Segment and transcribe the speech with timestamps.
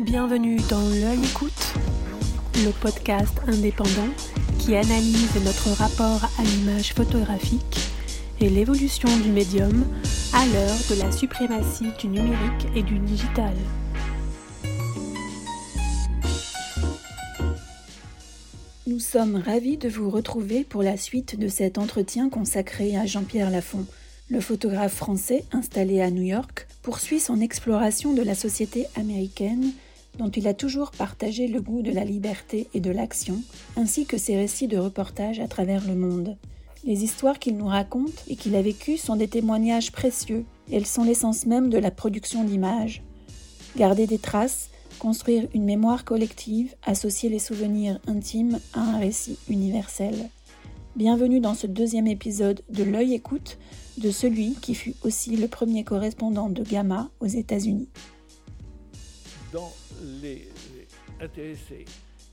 [0.00, 1.74] Bienvenue dans L'œil écoute,
[2.64, 4.08] le podcast indépendant
[4.58, 7.78] qui analyse notre rapport à l'image photographique
[8.40, 9.84] et l'évolution du médium
[10.32, 13.52] à l'heure de la suprématie du numérique et du digital.
[18.86, 23.50] Nous sommes ravis de vous retrouver pour la suite de cet entretien consacré à Jean-Pierre
[23.50, 23.84] Lafont.
[24.30, 29.72] Le photographe français installé à New York poursuit son exploration de la société américaine
[30.20, 33.42] dont il a toujours partagé le goût de la liberté et de l'action,
[33.76, 36.36] ainsi que ses récits de reportage à travers le monde.
[36.84, 41.04] Les histoires qu'il nous raconte et qu'il a vécues sont des témoignages précieux, elles sont
[41.04, 43.02] l'essence même de la production d'images.
[43.78, 50.28] Garder des traces, construire une mémoire collective, associer les souvenirs intimes à un récit universel.
[50.96, 53.56] Bienvenue dans ce deuxième épisode de L'œil écoute
[53.96, 57.88] de celui qui fut aussi le premier correspondant de Gamma aux États-Unis.
[59.52, 59.72] Dans
[60.22, 60.48] les,
[61.20, 61.84] intéressés,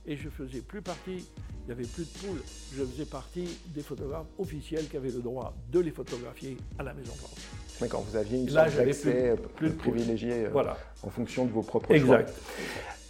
[0.06, 2.40] et je faisais plus partie, il n'y avait plus de poules,
[2.72, 6.94] je faisais partie des photographes officiels qui avaient le droit de les photographier à la
[6.94, 7.48] Maison Blanche.
[7.80, 10.76] D'accord, vous aviez une sorte d'accès plus, privilégié euh, voilà.
[11.02, 12.20] en fonction de vos propres choix.
[12.20, 12.34] Exact.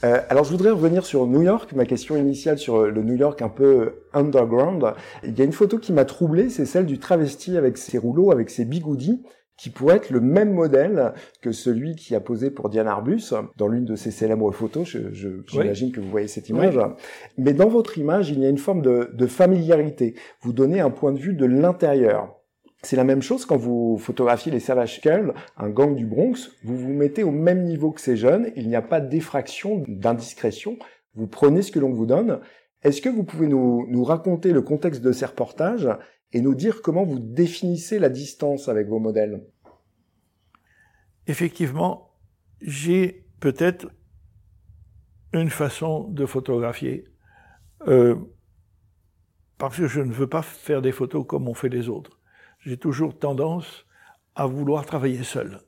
[0.04, 3.42] Euh, alors je voudrais revenir sur New York, ma question initiale sur le New York
[3.42, 4.94] un peu underground.
[5.22, 8.30] Il y a une photo qui m'a troublé, c'est celle du travesti avec ses rouleaux,
[8.30, 9.22] avec ses bigoudis
[9.58, 13.68] qui pourrait être le même modèle que celui qui a posé pour Diane Arbus dans
[13.68, 14.86] l'une de ses célèbres photos.
[14.86, 16.78] Je, j'imagine que vous voyez cette image.
[17.36, 20.14] Mais dans votre image, il y a une forme de, de familiarité.
[20.40, 22.36] Vous donnez un point de vue de l'intérieur.
[22.82, 26.52] C'est la même chose quand vous photographiez les Savage Skulls, un gang du Bronx.
[26.62, 28.52] Vous vous mettez au même niveau que ces jeunes.
[28.54, 30.78] Il n'y a pas d'effraction, d'indiscrétion.
[31.14, 32.38] Vous prenez ce que l'on vous donne.
[32.84, 35.88] Est-ce que vous pouvez nous, nous raconter le contexte de ces reportages
[36.32, 39.44] et nous dire comment vous définissez la distance avec vos modèles
[41.26, 42.10] Effectivement,
[42.60, 43.88] j'ai peut-être
[45.32, 47.04] une façon de photographier,
[47.86, 48.16] euh,
[49.58, 52.18] parce que je ne veux pas faire des photos comme on fait les autres
[52.60, 53.86] j'ai toujours tendance
[54.34, 55.60] à vouloir travailler seul.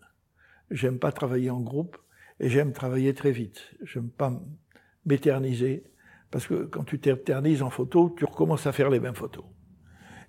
[0.70, 1.97] J'aime pas travailler en groupe
[2.38, 3.75] et j'aime travailler très vite.
[3.82, 4.32] J'aime pas
[5.04, 5.84] m'éterniser
[6.31, 9.44] parce que quand tu t'éternises en photo, tu recommences à faire les mêmes photos.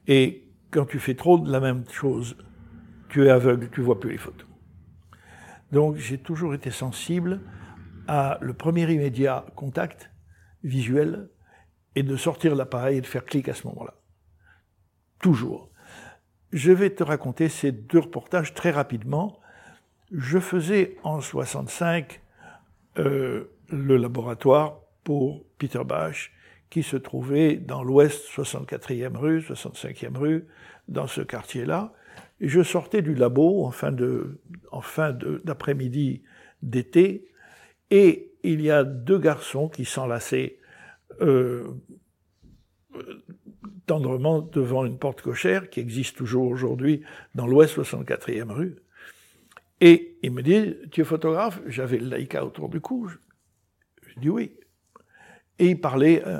[0.07, 2.37] Et quand tu fais trop de la même chose,
[3.09, 4.47] tu es aveugle, tu vois plus les photos.
[5.71, 7.41] Donc j'ai toujours été sensible
[8.07, 10.11] à le premier immédiat contact
[10.63, 11.29] visuel
[11.95, 13.95] et de sortir l'appareil et de faire clic à ce moment-là.
[15.19, 15.69] Toujours.
[16.51, 19.39] Je vais te raconter ces deux reportages très rapidement.
[20.11, 22.21] Je faisais en 65
[22.97, 26.31] euh, le laboratoire pour Peter Bach,
[26.71, 30.47] qui se trouvait dans l'ouest, 64e rue, 65e rue,
[30.87, 31.93] dans ce quartier-là.
[32.39, 33.91] Et je sortais du labo en fin
[35.43, 36.23] d'après-midi
[36.63, 37.27] d'été,
[37.91, 40.57] et il y a deux garçons qui s'enlaçaient
[41.19, 41.67] euh,
[43.85, 47.03] tendrement devant une porte cochère qui existe toujours aujourd'hui
[47.35, 48.77] dans l'ouest 64e rue.
[49.81, 51.61] Et il me dit, tu es photographe?
[51.67, 53.09] J'avais le Leica autour du cou.
[54.03, 54.53] Je, dis oui.
[55.59, 56.39] Et il parlait euh,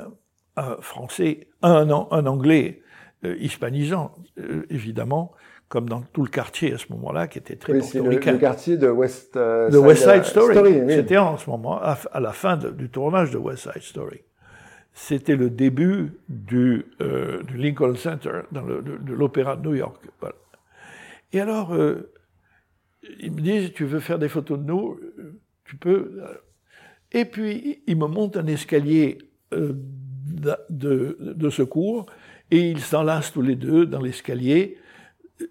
[0.56, 2.82] un français, un, un anglais
[3.24, 5.32] euh, hispanisant, euh, évidemment,
[5.68, 8.32] comme dans tout le quartier à ce moment-là, qui était très oui, portoricain.
[8.32, 10.82] Le, le, quartier de West, de West Side Story.
[10.88, 14.22] C'était en ce moment, à, à la fin de, du tournage de West Side Story
[14.94, 20.02] c'était le début du, euh, du, Lincoln Center, dans le, de, l'Opéra de New York.
[20.20, 20.36] Voilà.
[21.32, 22.12] Et alors, euh,
[23.20, 25.00] ils me disent, tu veux faire des photos de nous?
[25.64, 26.22] Tu peux.
[27.10, 29.18] Et puis, ils me montent un escalier
[30.70, 32.06] de, secours,
[32.50, 34.78] et ils s'enlacent tous les deux dans l'escalier.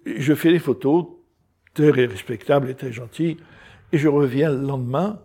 [0.06, 1.08] Je fais des photos
[1.74, 3.38] très respectables et très gentilles,
[3.92, 5.22] et je reviens le lendemain,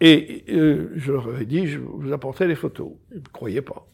[0.00, 2.92] et euh, je leur ai dit, je vous apporterai les photos.
[3.12, 3.86] Ils ne croyaient pas.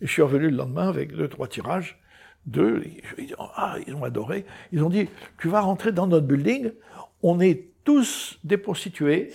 [0.00, 2.00] Je suis revenu le lendemain avec deux, trois tirages.
[2.46, 2.82] Deux,
[3.18, 4.44] ils, ah, ils ont adoré.
[4.72, 5.08] Ils ont dit,
[5.38, 6.72] tu vas rentrer dans notre building,
[7.22, 9.32] on est tous des prostituées,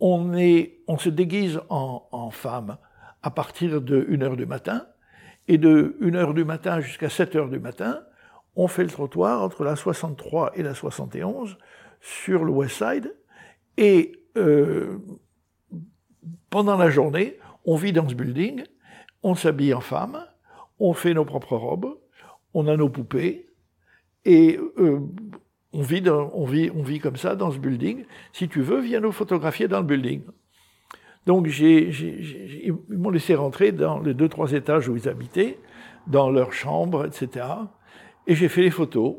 [0.00, 2.76] on, est, on se déguise en, en femmes
[3.24, 4.86] à partir de 1h du matin,
[5.48, 8.02] et de 1h du matin jusqu'à 7h du matin,
[8.54, 11.56] on fait le trottoir entre la 63 et la 71
[12.02, 13.16] sur le West Side,
[13.78, 14.98] et euh,
[16.50, 18.62] pendant la journée, on vit dans ce building,
[19.22, 20.22] on s'habille en femme,
[20.78, 21.98] on fait nos propres robes,
[22.52, 23.48] on a nos poupées,
[24.26, 25.00] et euh,
[25.72, 28.04] on, vit comme ça dans ce building.
[28.34, 30.24] Si tu veux, viens nous photographier dans le building.
[31.26, 31.90] Donc j'ai,
[32.64, 35.58] ils m'ont laissé rentrer dans les deux, trois étages où ils habitaient,
[36.06, 37.46] dans leur chambre, etc.
[38.26, 39.16] Et j'ai fait les photos,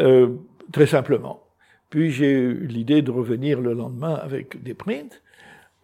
[0.00, 0.36] euh,
[0.72, 1.44] très simplement.
[1.90, 5.20] Puis j'ai eu l'idée de revenir le lendemain avec des prints.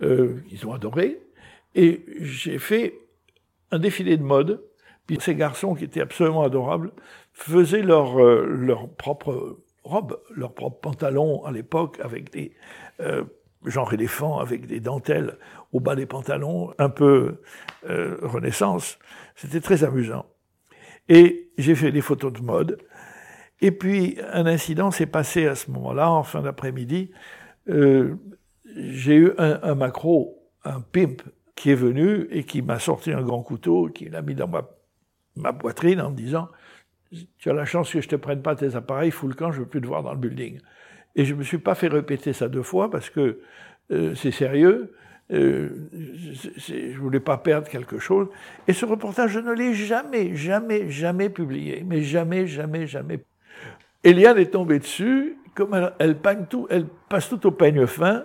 [0.02, 1.20] Euh, ils ont adoré.
[1.75, 2.94] Et j'ai fait
[3.70, 4.64] un défilé de mode.
[5.06, 6.92] Puis ces garçons qui étaient absolument adorables
[7.32, 12.52] faisaient leur, euh, leur propre robe, leur propre pantalon à l'époque avec des
[13.00, 13.25] euh,
[13.65, 15.37] genre éléphants avec des dentelles
[15.73, 17.41] au bas des pantalons, un peu
[17.89, 18.99] euh, renaissance.
[19.37, 20.27] C'était très amusant.
[21.09, 22.79] Et j'ai fait des photos de mode.
[23.61, 27.11] Et puis un incident s'est passé à ce moment-là, en fin d'après-midi.
[27.69, 28.17] Euh,
[28.77, 31.23] j'ai eu un, un, macro, un pimp,
[31.61, 34.67] qui est venu et qui m'a sorti un grand couteau, qui l'a mis dans ma,
[35.37, 36.49] ma poitrine en me disant
[37.39, 39.61] Tu as la chance que je te prenne pas tes appareils, fous le camp, je
[39.61, 40.59] veux plus te voir dans le building.
[41.17, 43.41] Et je me suis pas fait répéter ça deux fois parce que
[43.91, 44.95] euh, c'est sérieux.
[45.33, 48.29] Euh, je voulais pas perdre quelque chose.
[48.67, 51.85] Et ce reportage, je ne l'ai jamais, jamais, jamais publié.
[51.87, 53.21] Mais jamais, jamais, jamais.
[54.03, 58.25] Eliane est tombée dessus, comme elle, elle, tout, elle passe tout au peigne fin.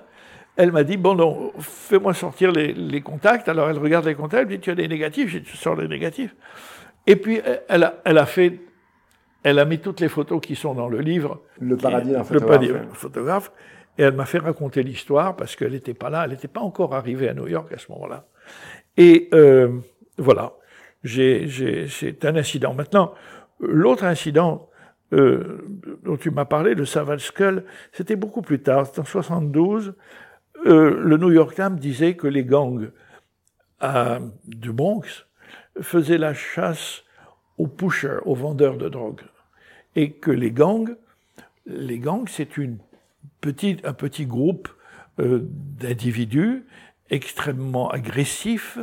[0.57, 3.49] Elle m'a dit, bon, non, fais-moi sortir les, contacts.
[3.49, 6.33] Alors elle regarde les contacts, elle dit, tu as des négatifs, tu sors les négatifs.
[7.05, 8.59] Et puis elle a fait,
[9.45, 11.39] elle a mis toutes les photos qui sont dans le livre.
[11.59, 12.61] Le paradis d'un photographe.
[12.61, 13.51] Le paradis photographe.
[13.99, 16.95] Et elle m'a fait raconter l'histoire parce qu'elle n'était pas là, elle n'était pas encore
[16.95, 18.25] arrivée à New York à ce moment-là.
[18.97, 19.69] Et euh,
[20.17, 20.53] voilà,
[21.03, 22.73] c'est un incident.
[22.73, 23.13] Maintenant,
[23.59, 24.67] l'autre incident
[25.13, 25.63] euh,
[26.03, 29.93] dont tu m'as parlé, le Savage Skull, c'était beaucoup plus tard, c'était en 72.
[30.65, 32.89] Euh, le New York Times disait que les gangs
[33.79, 34.17] à,
[34.47, 35.27] du Bronx
[35.79, 37.03] faisaient la chasse
[37.59, 39.21] aux pushers, aux vendeurs de drogue.
[39.95, 40.95] Et que les gangs,
[41.65, 42.77] les gangs, c'est une
[43.41, 44.69] petit, un petit groupe
[45.19, 45.47] euh,
[45.79, 46.65] d'individus
[47.09, 48.79] extrêmement agressifs,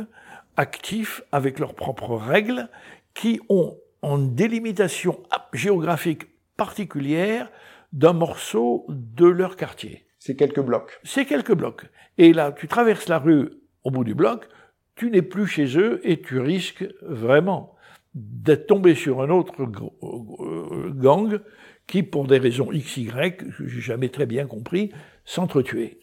[0.57, 2.69] actifs, avec leurs propres règles,
[3.13, 5.21] qui ont une délimitation
[5.53, 6.23] géographique
[6.57, 7.49] particulière
[7.91, 10.05] d'un morceau de leur quartier.
[10.19, 10.99] C'est quelques blocs.
[11.03, 11.85] C'est quelques blocs.
[12.17, 13.49] Et là, tu traverses la rue
[13.83, 14.47] au bout du bloc,
[14.95, 17.75] tu n'es plus chez eux et tu risques vraiment
[18.15, 21.39] d'être tombé sur un autre euh, gang
[21.87, 23.07] qui, pour des raisons XY,
[23.37, 24.91] que j'ai jamais très bien compris,
[25.25, 25.97] s'entretuaient.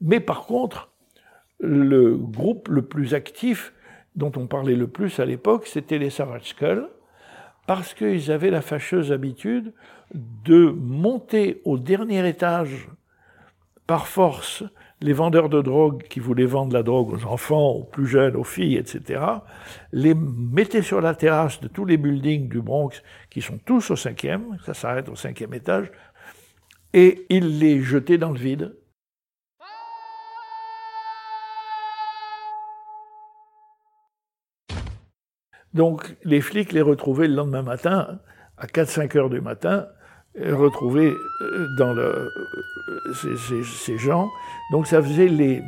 [0.00, 0.90] Mais par contre,
[1.60, 3.72] le groupe le plus actif
[4.16, 6.88] dont on parlait le plus à l'époque, c'était les Savage Skull,
[7.66, 9.72] parce qu'ils avaient la fâcheuse habitude
[10.14, 12.88] de monter au dernier étage
[13.86, 14.64] par force
[15.02, 18.44] les vendeurs de drogue qui voulaient vendre la drogue aux enfants, aux plus jeunes, aux
[18.44, 19.20] filles, etc.,
[19.92, 23.96] les mettaient sur la terrasse de tous les buildings du Bronx, qui sont tous au
[23.96, 25.90] cinquième, ça s'arrête au cinquième étage,
[26.94, 28.76] et ils les jetaient dans le vide.
[35.74, 38.20] Donc les flics les retrouvaient le lendemain matin,
[38.56, 39.88] à 4-5 heures du matin,
[40.38, 44.30] retrouvés euh, dans le, euh, ces, ces, ces, gens.
[44.70, 45.62] Donc ça faisait, les,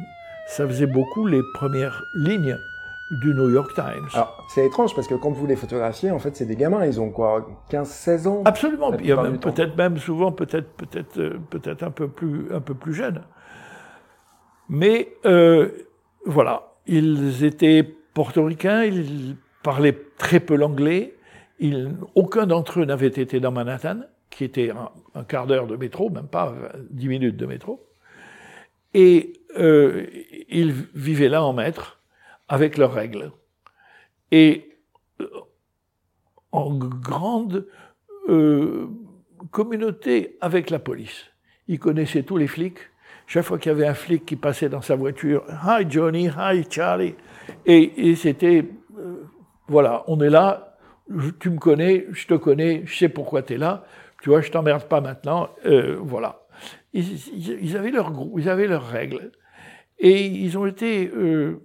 [0.46, 2.56] ça faisait beaucoup les premières lignes
[3.10, 4.08] du New York Times.
[4.14, 7.00] Alors, c'est étrange parce que quand vous les photographiez, en fait, c'est des gamins, ils
[7.00, 8.42] ont quoi 15 16 ans?
[8.44, 12.60] Absolument, il y a peut-être même souvent peut-être peut-être euh, peut-être un peu plus un
[12.60, 13.22] peu plus jeunes.
[14.68, 15.68] Mais euh,
[16.24, 17.82] voilà, ils étaient
[18.14, 21.14] portoricains, ils parlaient très peu l'anglais,
[22.14, 24.00] aucun d'entre eux n'avait été dans Manhattan
[24.30, 24.70] qui était
[25.14, 26.54] un, quart d'heure de métro, même pas
[26.90, 27.86] dix minutes de métro.
[28.94, 30.06] Et euh,
[30.48, 32.00] ils vivaient là en maître,
[32.48, 33.32] avec leurs règles.
[34.30, 34.76] Et
[35.20, 35.28] euh,
[36.52, 37.66] en grande
[38.28, 38.86] euh,
[39.50, 41.26] communauté avec la police.
[41.68, 42.78] Ils connaissaient tous les flics.
[43.26, 46.64] Chaque fois qu'il y avait un flic qui passait dans sa voiture, Hi Johnny, hi
[46.68, 47.14] Charlie.
[47.64, 48.66] Et, c'était,
[49.66, 50.76] voilà, on est là,
[51.40, 53.84] tu me connais, je te connais, je sais pourquoi tu es là
[54.24, 56.46] tu vois, je t'emmerde pas maintenant, euh, voilà.
[56.94, 59.32] Ils, avaient ils avaient leurs règles.
[59.98, 61.60] Et ils ont été, euh,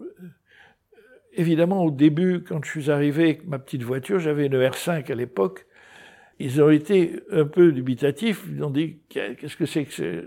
[1.32, 5.16] évidemment, au début, quand je suis arrivé avec ma petite voiture, j'avais une R5 à
[5.16, 5.68] l'époque,
[6.38, 10.24] ils ont été un peu dubitatifs, ils ont dit, qu'est-ce que c'est que c'est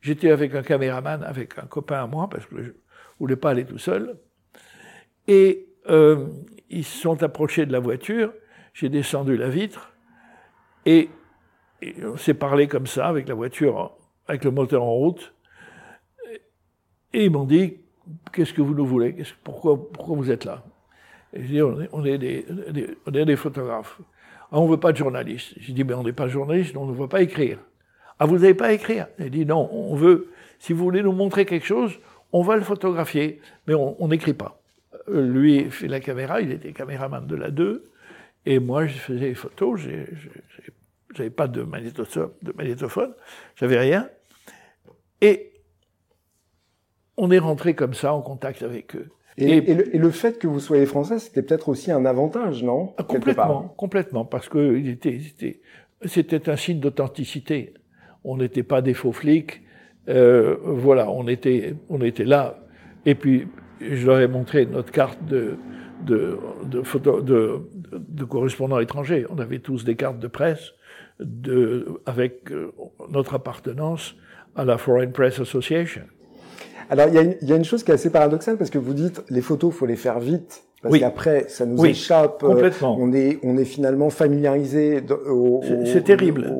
[0.00, 2.70] J'étais avec un caméraman, avec un copain à moi, parce que je
[3.18, 4.16] voulais pas aller tout seul.
[5.26, 6.28] Et euh,
[6.70, 8.32] ils se sont approchés de la voiture,
[8.74, 9.92] j'ai descendu la vitre,
[10.86, 11.08] et
[11.82, 13.92] et on s'est parlé comme ça, avec la voiture,
[14.26, 15.32] avec le moteur en route.
[17.12, 17.78] Et ils m'ont dit,
[18.32, 19.16] qu'est-ce que vous nous voulez?
[19.44, 20.64] Pourquoi, vous êtes là?
[21.32, 22.46] Et J'ai dit, on est, des,
[23.06, 24.00] on est des photographes.
[24.50, 25.54] Ah, on ne veut pas de journalistes.
[25.58, 27.58] J'ai dit, mais on n'est pas journaliste, on ne veut pas écrire.
[28.18, 29.06] Ah, vous n'avez pas écrire?
[29.18, 31.98] J'ai dit, non, on veut, si vous voulez nous montrer quelque chose,
[32.32, 34.60] on va le photographier, mais on n'écrit pas.
[35.08, 37.90] Euh, lui fait la caméra, il était caméraman de la 2,
[38.46, 40.06] et moi je faisais les photos, j'ai
[41.18, 43.12] j'avais pas de magnétophone, de magnétophone
[43.56, 44.08] j'avais rien.
[45.20, 45.52] Et
[47.16, 49.08] on est rentré comme ça en contact avec eux.
[49.36, 52.94] Et, le, fait que vous soyez français, c'était peut-être aussi un avantage, non?
[52.96, 55.20] Ah, Complètement, complètement, parce que était,
[56.06, 57.74] c'était un signe d'authenticité.
[58.24, 59.62] On n'était pas des faux flics.
[60.08, 62.66] Euh, voilà, on était, on était là.
[63.06, 63.46] Et puis,
[63.80, 65.56] je leur ai montré notre carte de,
[66.04, 69.24] de, de, photo, de, de correspondants étrangers.
[69.30, 70.72] On avait tous des cartes de presse
[71.20, 72.72] de, avec euh,
[73.10, 74.14] notre appartenance
[74.56, 76.02] à la Foreign Press Association.
[76.90, 79.42] Alors, il y, a une, chose qui est assez paradoxale parce que vous dites les
[79.42, 80.64] photos, faut les faire vite.
[80.82, 82.42] Parce qu'après, ça nous échappe.
[82.44, 82.96] Euh, complètement.
[82.98, 86.54] on est, on est finalement familiarisé au, C'est terrible.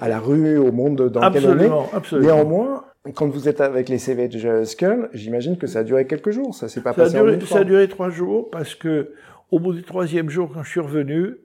[0.00, 1.96] à la rue, au monde dans lequel on est.
[1.96, 2.26] Absolument.
[2.26, 6.54] Néanmoins, quand vous êtes avec les Savage Skull, j'imagine que ça a duré quelques jours.
[6.54, 9.12] Ça s'est pas ça passé a duré, Ça a duré trois jours parce que
[9.50, 11.36] au bout du troisième jour, quand je suis revenu,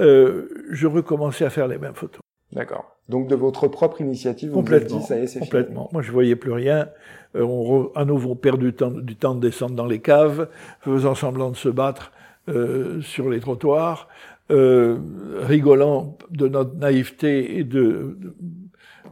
[0.00, 2.20] euh, je recommençais à faire les mêmes photos.
[2.52, 2.96] D'accord.
[3.08, 5.90] Donc de votre propre initiative, vous vous dit ça y est, c'est Complètement.
[5.92, 6.88] Moi, je voyais plus rien.
[7.36, 10.48] Euh, on à nouveau perd du temps, du temps de descendre dans les caves,
[10.80, 12.12] faisant semblant de se battre
[12.48, 14.08] euh, sur les trottoirs,
[14.48, 18.18] rigolant de notre naïveté et de,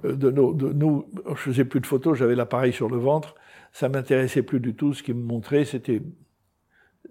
[0.04, 1.06] de, de, nos, de nous.
[1.28, 3.34] Je faisais plus de photos, j'avais l'appareil sur le ventre.
[3.72, 4.92] Ça m'intéressait plus du tout.
[4.92, 6.02] Ce qui me montrait, c'était,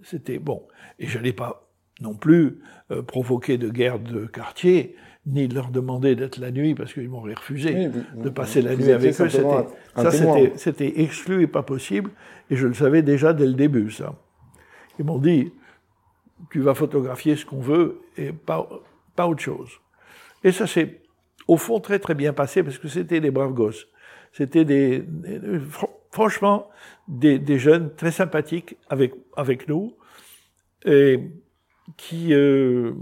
[0.04, 0.68] c'était bon.
[1.00, 1.71] Et je n'allais pas
[2.02, 2.60] non plus
[2.92, 4.96] euh, provoquer de guerre de quartier
[5.28, 8.92] ni de leur demander d'être la nuit parce qu'ils m'auraient refusé de passer la nuit
[8.92, 9.30] avec eux.
[9.30, 10.12] Ça,
[10.56, 12.10] c'était exclu et pas possible.
[12.50, 14.16] Et je le savais déjà dès le début, ça.
[14.98, 15.54] Ils m'ont dit,
[16.50, 18.68] tu vas photographier ce qu'on veut et pas,
[19.16, 19.70] pas autre chose.
[20.44, 21.02] Et ça s'est,
[21.48, 23.88] au fond, très très bien passé parce que c'était des braves gosses.
[24.32, 25.04] C'était des,
[26.10, 26.70] franchement,
[27.08, 29.94] des, des, jeunes très sympathiques avec, avec nous
[30.86, 31.20] et
[31.98, 32.94] qui, euh,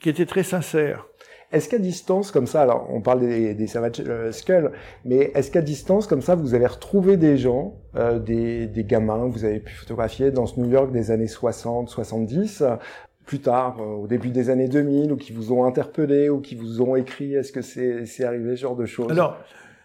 [0.00, 1.06] qui était très sincère.
[1.52, 4.72] Est-ce qu'à distance, comme ça, alors on parle des, des Savage euh, Skull,
[5.04, 9.28] mais est-ce qu'à distance, comme ça, vous avez retrouvé des gens, euh, des, des, gamins
[9.28, 12.64] que vous avez pu photographier dans ce New York des années 60, 70,
[13.26, 16.54] plus tard, euh, au début des années 2000, ou qui vous ont interpellé, ou qui
[16.54, 19.10] vous ont écrit Est-ce que c'est arrivé ce genre de choses?
[19.10, 19.36] Alors,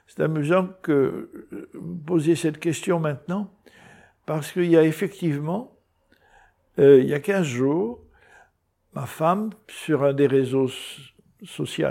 [0.07, 1.29] c'est amusant que
[1.73, 3.51] vous posiez cette question maintenant,
[4.25, 5.76] parce qu'il y a effectivement,
[6.77, 8.03] il y a 15 jours,
[8.93, 10.69] ma femme, sur un des réseaux
[11.43, 11.87] sociaux,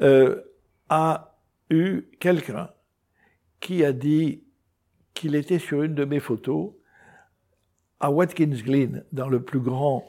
[0.00, 0.40] euh,
[0.88, 1.36] a
[1.70, 2.70] eu quelqu'un
[3.60, 4.44] qui a dit
[5.14, 6.72] qu'il était sur une de mes photos
[8.00, 10.04] à Watkins Glen, dans le plus grand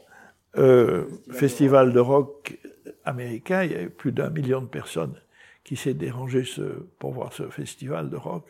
[0.57, 2.59] euh, festival de rock
[3.05, 3.63] américain.
[3.63, 5.19] Il y avait plus d'un million de personnes
[5.63, 6.61] qui s'est dérangé ce,
[6.99, 8.45] pour voir ce festival de rock.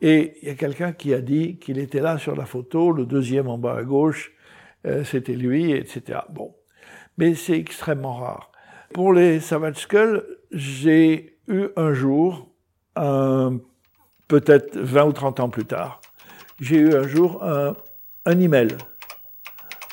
[0.00, 3.04] Et il y a quelqu'un qui a dit qu'il était là sur la photo, le
[3.04, 4.32] deuxième en bas à gauche,
[4.86, 6.20] euh, c'était lui, etc.
[6.30, 6.54] Bon
[7.20, 8.50] mais c'est extrêmement rare.
[8.94, 12.48] Pour les Savage Skull, j'ai eu un jour,
[12.94, 16.00] peut-être 20 ou 30 ans plus tard,
[16.60, 17.76] j'ai eu un jour un,
[18.24, 18.68] un email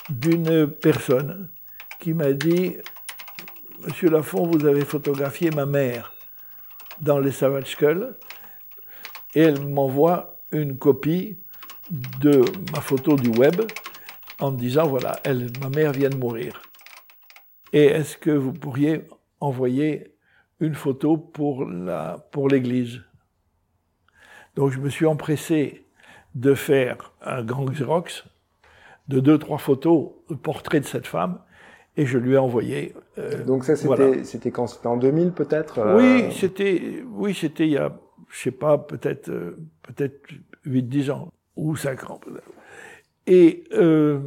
[0.10, 1.50] d'une personne
[2.00, 2.78] qui m'a dit
[3.86, 6.14] Monsieur Lafont, vous avez photographié ma mère
[7.02, 8.16] dans les Savage Skull
[9.36, 11.40] et elle m'envoie une copie
[12.22, 12.42] de
[12.72, 13.62] ma photo du web
[14.40, 16.62] en me disant voilà, elle, ma mère vient de mourir.
[17.74, 19.04] Et est-ce que vous pourriez
[19.40, 20.16] envoyer
[20.60, 23.02] une photo pour la pour l'église?
[24.56, 25.86] Donc je me suis empressé
[26.36, 28.26] de faire un grand Xerox
[29.08, 31.40] de deux trois photos, de portrait de cette femme,
[31.96, 32.94] et je lui ai envoyé.
[33.18, 34.68] Euh, Donc ça c'était c'était quand?
[34.68, 35.98] C'était en 2000 peut-être euh?
[35.98, 37.98] Oui, c'était oui c'était il y a
[38.30, 40.30] je sais pas peut-être euh, peut-être
[40.66, 42.20] 8 10 ans ou 5 ans.
[43.28, 44.20] Et euh,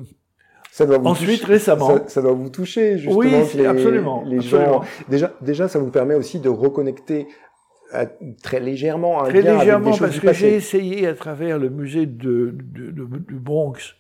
[0.71, 2.07] ça doit vous Ensuite, récemment.
[2.07, 3.19] Ça, doit vous toucher, justement.
[3.19, 4.83] Oui, les, absolument, les gens.
[5.09, 7.27] Déjà, déjà, ça vous permet aussi de reconnecter
[8.43, 12.91] très légèrement un très légèrement, parce que j'ai essayé à travers le musée de, de,
[12.93, 13.97] de, du Bronx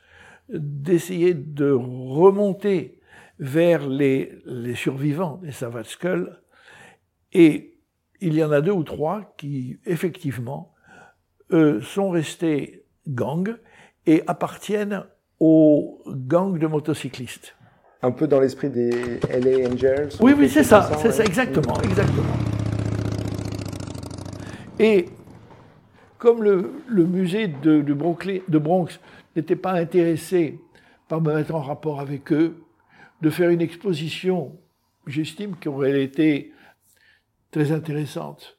[0.48, 3.00] d'essayer de remonter
[3.38, 6.40] vers les, les survivants des Savage Skull.
[7.32, 7.78] Et
[8.20, 10.74] il y en a deux ou trois qui, effectivement,
[11.52, 13.56] euh, sont restés gangs
[14.06, 15.04] et appartiennent
[15.38, 17.54] au gang de motocyclistes.
[18.02, 18.90] Un peu dans l'esprit des
[19.28, 22.24] LA Angels Oui, oui, c'est ça, c'est ça, exactement, exactement.
[24.78, 25.06] Et
[26.16, 27.94] comme le, le musée de, de,
[28.48, 28.98] de Bronx
[29.36, 30.58] n'était pas intéressé
[31.08, 32.62] par me mettre en rapport avec eux,
[33.20, 34.56] de faire une exposition,
[35.06, 36.52] j'estime qu'elle aurait été
[37.50, 38.58] très intéressante.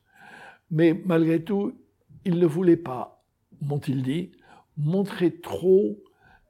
[0.69, 1.73] Mais malgré tout,
[2.25, 3.23] ils ne voulaient pas,
[3.61, 4.31] m'ont-ils dit,
[4.77, 5.97] montrer trop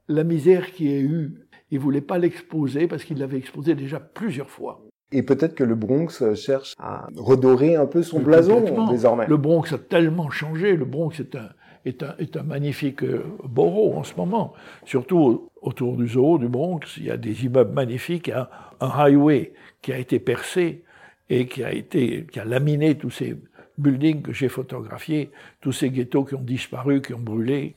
[0.08, 1.46] la misère qui est eue.
[1.70, 4.82] Il voulait pas l'exposer parce qu'il l'avait exposé déjà plusieurs fois.
[5.12, 9.26] Et peut-être que le Bronx cherche à redorer un peu son blason désormais.
[9.26, 10.76] Le Bronx a tellement changé.
[10.76, 11.50] Le Bronx est un,
[11.84, 14.54] est un, est un magnifique euh, borough en ce moment.
[14.84, 18.50] Surtout autour du zoo du Bronx, il y a des immeubles magnifiques, a
[18.80, 19.52] un highway
[19.82, 20.82] qui a été percé
[21.28, 23.36] et qui a été, qui a laminé tous ces
[23.78, 27.74] buildings que j'ai photographiés, tous ces ghettos qui ont disparu, qui ont brûlé.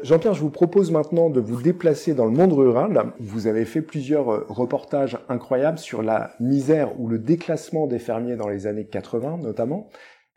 [0.00, 3.12] Jean-Pierre, je vous propose maintenant de vous déplacer dans le monde rural.
[3.20, 8.36] Vous avez fait plusieurs euh, reportages incroyables sur la misère ou le déclassement des fermiers
[8.36, 9.90] dans les années 80 notamment.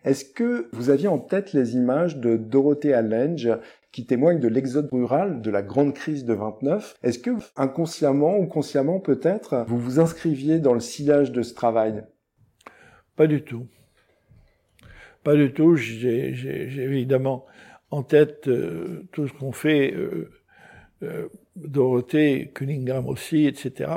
[0.03, 3.49] Est-ce que vous aviez en tête les images de Dorothée Allenge
[3.93, 8.45] qui témoignent de l'exode rural, de la grande crise de 29 Est-ce que inconsciemment ou
[8.45, 12.03] consciemment peut-être, vous vous inscriviez dans le sillage de ce travail?
[13.15, 13.67] Pas du tout.
[15.23, 15.75] Pas du tout.
[15.75, 16.27] J'ai
[16.77, 17.45] évidemment
[17.91, 20.31] en tête euh, tout ce qu'on fait, euh,
[21.03, 23.91] euh, Dorothée, Cunningham aussi, etc.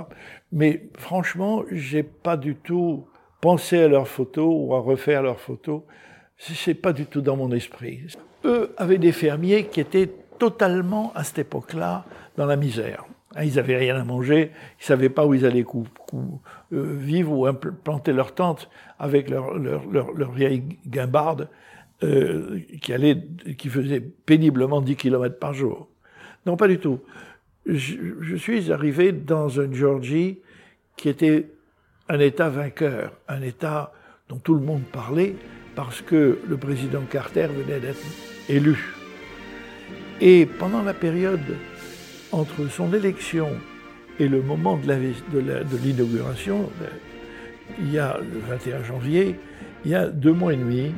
[0.52, 3.06] Mais franchement, j'ai pas du tout
[3.40, 5.82] pensé à leurs photos ou à refaire leurs photos.
[6.36, 8.02] C'est pas du tout dans mon esprit.
[8.44, 12.04] Eux avaient des fermiers qui étaient totalement à cette époque-là
[12.36, 13.04] dans la misère.
[13.34, 15.66] Hein, ils n'avaient rien à manger, ils ne savaient pas où ils allaient
[16.70, 21.48] vivre ou planter leur tente avec leur vieille guimbarde.
[22.04, 23.20] Euh, qui, allait,
[23.56, 25.88] qui faisait péniblement 10 km par jour.
[26.46, 27.00] Non, pas du tout.
[27.66, 30.38] Je, suis arrivé dans un Georgie
[30.96, 31.48] qui était
[32.08, 33.92] un État vainqueur, un État
[34.28, 35.34] dont tout le monde parlait
[35.74, 37.98] parce que le président Carter venait d'être
[38.48, 38.94] élu.
[40.20, 41.56] Et pendant la période
[42.30, 43.48] entre son élection
[44.20, 46.70] et le moment de l'inauguration,
[47.80, 49.34] il y a le 21 janvier,
[49.84, 50.92] il y a deux mois et demi,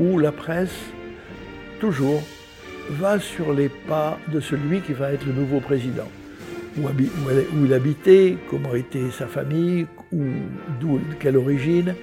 [0.00, 0.74] où la presse,
[1.78, 2.22] toujours,
[2.88, 6.08] va sur les pas de celui qui va être le nouveau président.
[6.78, 6.88] Où,
[7.64, 11.94] il habitait, comment était sa famille, d'où, quelle origine.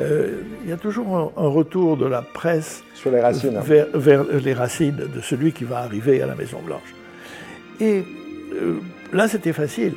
[0.00, 3.58] Euh, il y a toujours un, retour de la presse sur les racines.
[3.94, 6.94] Vers, les racines de celui qui va arriver à la Maison Blanche.
[7.80, 8.02] Et
[8.52, 8.80] euh,
[9.12, 9.94] là, c'était facile,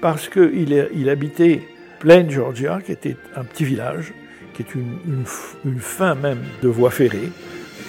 [0.00, 1.62] parce qu'il il habitait
[1.98, 4.12] Plain Georgia, qui était un petit village,
[4.74, 5.24] une,
[5.78, 7.30] fin même de voie ferrée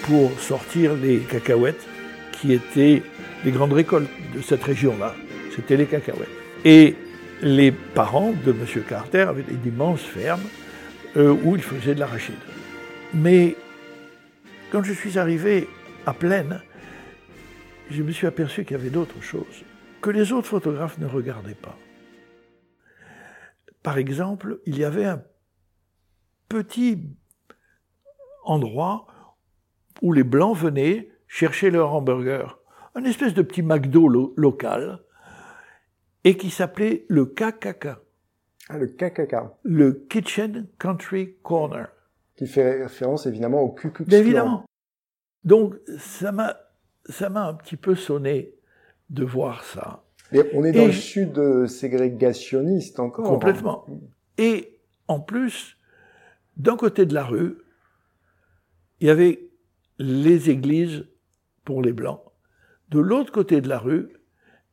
[0.03, 1.85] pour sortir les cacahuètes
[2.31, 3.03] qui étaient
[3.43, 5.15] les grandes récoltes de cette région-là.
[5.55, 6.29] C'était les cacahuètes.
[6.65, 6.95] Et
[7.41, 8.65] les parents de M.
[8.87, 10.47] Carter avaient d'immenses fermes
[11.17, 12.35] euh, où ils faisaient de l'arachide.
[13.13, 13.55] Mais
[14.71, 15.67] quand je suis arrivé
[16.05, 16.61] à Plaine,
[17.89, 19.63] je me suis aperçu qu'il y avait d'autres choses
[20.01, 21.77] que les autres photographes ne regardaient pas.
[23.83, 25.21] Par exemple, il y avait un
[26.51, 27.01] petit
[28.43, 29.07] endroit
[30.01, 32.59] où les Blancs venaient chercher leur hamburger.
[32.93, 34.99] Un espèce de petit McDo local
[36.25, 37.87] et qui s'appelait le KKK.
[38.69, 39.35] Ah, le KKK.
[39.63, 41.87] Le Kitchen Country Corner.
[42.35, 44.65] Qui fait référence évidemment au Ku Évidemment.
[45.43, 46.57] Donc ça m'a
[47.05, 48.53] ça m'a un petit peu sonné
[49.09, 50.03] de voir ça.
[50.31, 53.25] Mais on est dans le sud ségrégationniste encore.
[53.25, 53.85] Complètement.
[54.37, 55.77] Et en plus,
[56.57, 57.57] d'un côté de la rue,
[58.99, 59.49] il y avait
[59.97, 61.05] les églises
[61.65, 62.21] pour les blancs.
[62.89, 64.09] De l'autre côté de la rue,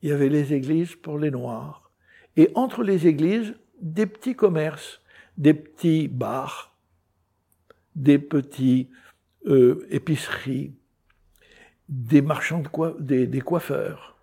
[0.02, 1.90] il y avait les églises pour les noirs.
[2.36, 5.00] Et entre les églises, des petits commerces,
[5.36, 6.76] des petits bars,
[7.94, 8.90] des petits
[9.46, 10.74] euh, épiceries,
[11.88, 14.18] des marchands de coiffeurs,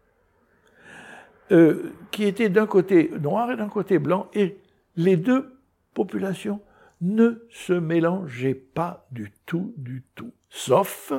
[1.51, 4.57] euh, qui étaient d'un côté noir et d'un côté blanc, et
[4.95, 5.59] les deux
[5.93, 6.61] populations
[7.01, 10.31] ne se mélangeaient pas du tout, du tout.
[10.49, 11.13] Sauf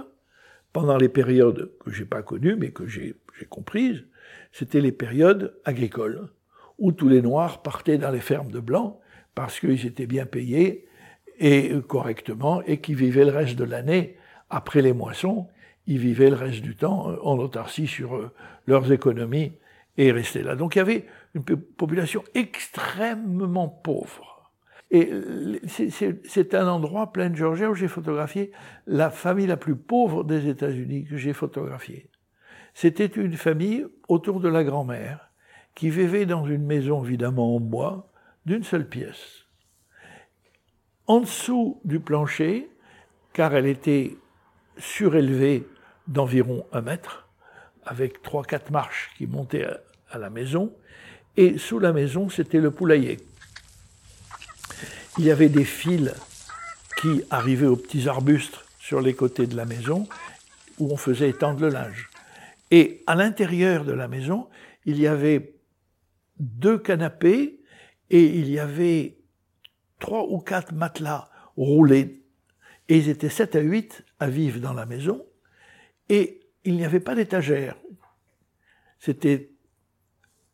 [0.73, 3.15] pendant les périodes que j'ai pas connues, mais que j'ai
[3.49, 4.05] comprises,
[4.53, 6.29] c'était les périodes agricoles,
[6.79, 8.99] où tous les Noirs partaient dans les fermes de Blancs
[9.35, 10.87] parce qu'ils étaient bien payés
[11.39, 14.17] et correctement, et qui vivaient le reste de l'année
[14.49, 15.49] après les moissons,
[15.87, 18.33] ils vivaient le reste du temps en autarcie sur euh,
[18.67, 19.53] leurs économies
[19.99, 20.57] et restaient là.
[20.57, 24.36] Donc il y avait une population extrêmement pauvre
[24.90, 25.11] et
[25.66, 28.53] c'est un endroit, plein de Georgia, où j'ai photographié
[28.87, 32.09] la famille la plus pauvre des États-Unis que j'ai photographiée.
[32.72, 35.33] C'était une famille autour de la grand-mère
[35.75, 38.12] qui vivait dans une maison évidemment en bois
[38.44, 39.46] d'une seule pièce.
[41.07, 42.68] En dessous du plancher,
[43.33, 44.16] car elle était
[44.79, 45.66] surélevée
[46.07, 47.29] d'environ un mètre,
[47.85, 49.66] avec trois, quatre marches qui montaient
[50.11, 50.72] à la maison,
[51.37, 53.18] et sous la maison, c'était le poulailler
[55.18, 56.14] il y avait des fils
[57.00, 60.09] qui arrivaient aux petits arbustes sur les côtés de la maison
[60.79, 62.11] où on faisait étendre le linge.
[62.70, 64.48] Et à l'intérieur de la maison,
[64.85, 65.55] il y avait
[66.38, 67.61] deux canapés
[68.11, 69.18] et il y avait
[69.98, 72.22] trois ou quatre matelas roulés.
[72.88, 75.24] Et ils étaient sept à huit à vivre dans la maison.
[76.09, 77.76] Et il n'y avait pas d'étagère.
[78.98, 79.50] C'était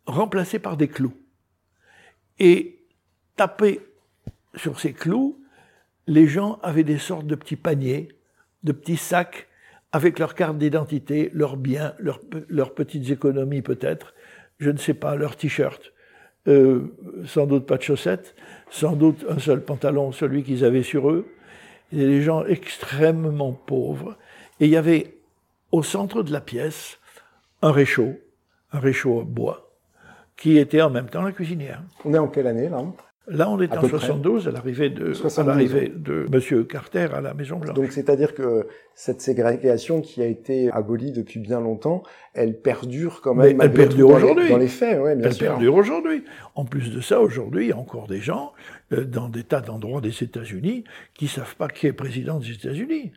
[0.06, 1.16] remplacé par des clous.
[2.38, 2.86] Et
[3.36, 3.80] tapé
[4.54, 5.40] sur ces clous,
[6.06, 8.08] les gens avaient des sortes de petits paniers,
[8.62, 9.48] de petits sacs
[9.92, 14.14] avec leurs cartes d'identité, leurs biens, leurs, petites économies peut-être,
[14.58, 15.92] je ne sais pas, leurs t-shirts,
[16.48, 18.34] euh, sans doute pas de chaussettes,
[18.70, 21.26] sans doute un seul pantalon, celui qu'ils avaient sur eux.
[21.92, 24.16] Et des gens extrêmement pauvres.
[24.58, 25.18] Et il y avait
[25.72, 26.98] au centre de la pièce
[27.60, 28.14] un réchaud,
[28.72, 29.70] un réchaud en bois,
[30.36, 31.82] qui était en même temps la cuisinière.
[32.06, 32.82] On est en quelle année là?
[33.28, 36.66] Là, on est en 72, à l'arrivée de, de M.
[36.66, 37.74] Carter à la Maison Blanche.
[37.74, 42.02] Donc, c'est-à-dire que cette ségrégation qui a été abolie depuis bien longtemps,
[42.34, 43.60] elle perdure quand même.
[43.60, 44.48] elle perdure aujourd'hui.
[44.48, 46.24] Dans les faits, oui, bien elle perdure aujourd'hui.
[46.56, 48.52] En plus de ça, aujourd'hui, il y a encore des gens
[48.92, 50.82] euh, dans des tas d'endroits des États-Unis
[51.14, 53.12] qui savent pas qui est président des États-Unis.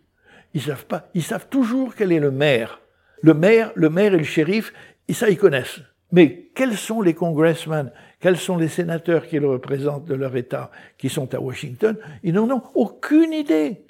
[0.54, 1.10] Ils savent pas.
[1.16, 2.80] Ils savent toujours quel est le maire.
[3.22, 4.72] Le maire, le maire et le shérif,
[5.08, 5.82] et ça, ils connaissent.
[6.12, 7.92] Mais quels sont les congressmen
[8.26, 11.96] quels sont les sénateurs qui le représentent de leur État qui sont à Washington?
[12.24, 13.86] Ils n'en ont aucune idée.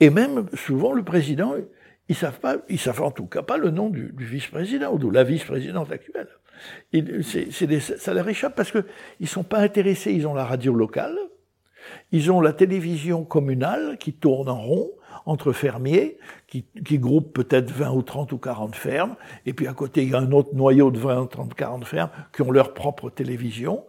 [0.00, 1.54] Et même souvent le président,
[2.08, 5.08] ils savent pas, ils savent en tout cas pas le nom du, vice-président ou de
[5.08, 6.26] la vice-présidente actuelle.
[7.98, 8.84] ça leur échappe parce que
[9.20, 10.12] ils sont pas intéressés.
[10.12, 11.16] Ils ont la radio locale,
[12.10, 14.90] ils ont la télévision communale qui tourne en rond
[15.24, 16.64] entre fermiers, qui,
[16.98, 20.18] groupent peut-être 20 ou 30 ou 40 fermes, et puis à côté, il y a
[20.18, 23.84] un autre noyau de 20 ou 30, 40 fermes qui ont leur propre télévision.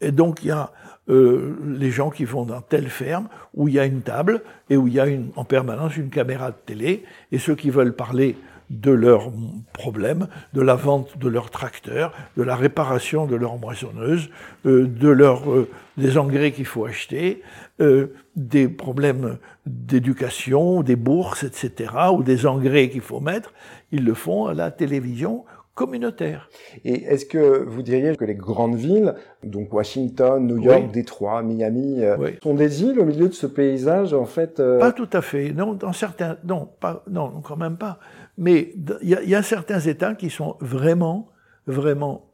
[0.00, 0.72] Et donc, il y a
[1.08, 4.76] euh, les gens qui vont dans telle ferme où il y a une table et
[4.76, 8.36] où il y a en permanence une caméra de télé, et ceux qui veulent parler
[8.70, 9.32] de leurs
[9.72, 14.28] problèmes, de la vente de leur tracteur, de la réparation de leur moissonneuse,
[14.66, 17.42] euh, de leur, euh, des engrais qu'il faut acheter,
[17.80, 23.52] euh, des problèmes d'éducation, des bourses, etc., ou des engrais qu'il faut mettre,
[23.90, 26.50] ils le font à la télévision communautaire.
[26.84, 32.00] Et est-ce que vous diriez que les grandes villes, donc Washington, New York, Détroit, Miami,
[32.42, 35.52] sont des îles au milieu de ce paysage en fait Pas tout à fait.
[35.52, 38.00] Non, dans certains, non, pas, non, quand même pas.
[38.38, 38.72] Mais
[39.02, 41.28] il y, a certains États qui sont vraiment,
[41.66, 42.32] vraiment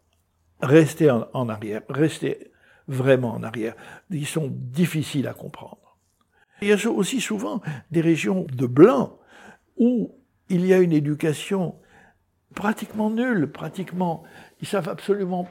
[0.61, 2.51] restés en, arrière, restés
[2.89, 3.75] vraiment en arrière.
[4.11, 5.99] Ils sont difficiles à comprendre.
[6.61, 9.15] Il y a aussi souvent des régions de blancs
[9.79, 10.15] où
[10.51, 11.77] il y a une éducation
[12.55, 14.25] pratiquement nulle, pratiquement,
[14.61, 15.49] ils savent absolument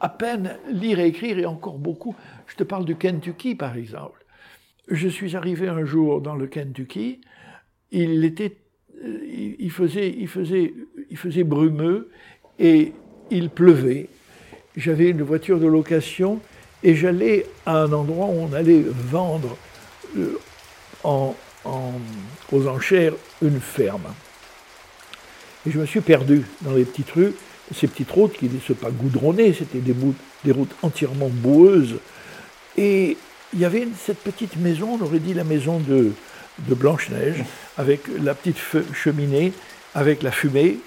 [0.00, 2.16] à peine lire et écrire et encore beaucoup.
[2.46, 4.24] Je te parle du Kentucky par exemple.
[4.88, 7.20] Je suis arrivé un jour dans le Kentucky,
[7.90, 8.61] il était
[9.02, 12.08] il faisait, brumeux
[12.58, 12.92] et
[13.30, 14.08] il pleuvait.
[14.76, 16.40] J'avais une voiture de location
[16.82, 19.56] et j'allais à un endroit où on allait vendre
[20.16, 20.38] euh,
[21.04, 21.34] en,
[22.50, 24.14] aux enchères une ferme.
[25.66, 27.34] Et je me suis perdu dans les petites rues,
[27.74, 31.96] ces petites routes qui ne sont pas goudronnées, c'était des routes entièrement boueuses.
[32.76, 33.16] Et
[33.52, 36.12] il y avait cette petite maison, on aurait dit la maison de,
[36.58, 37.44] de Blanche-Neige,
[37.78, 38.58] avec la petite
[38.94, 39.52] cheminée,
[39.94, 40.78] avec la fumée.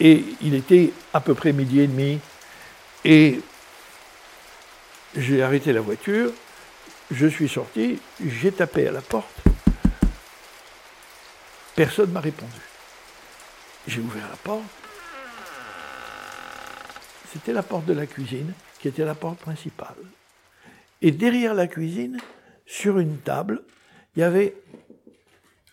[0.00, 2.18] Et il était à peu près midi et demi.
[3.04, 3.40] Et
[5.16, 6.32] j'ai arrêté la voiture,
[7.10, 9.40] je suis sorti, j'ai tapé à la porte.
[11.74, 12.52] Personne ne m'a répondu.
[13.86, 14.62] J'ai ouvert la porte.
[17.32, 19.96] C'était la porte de la cuisine, qui était la porte principale.
[21.00, 22.18] Et derrière la cuisine,
[22.66, 23.62] sur une table,
[24.16, 24.56] il y avait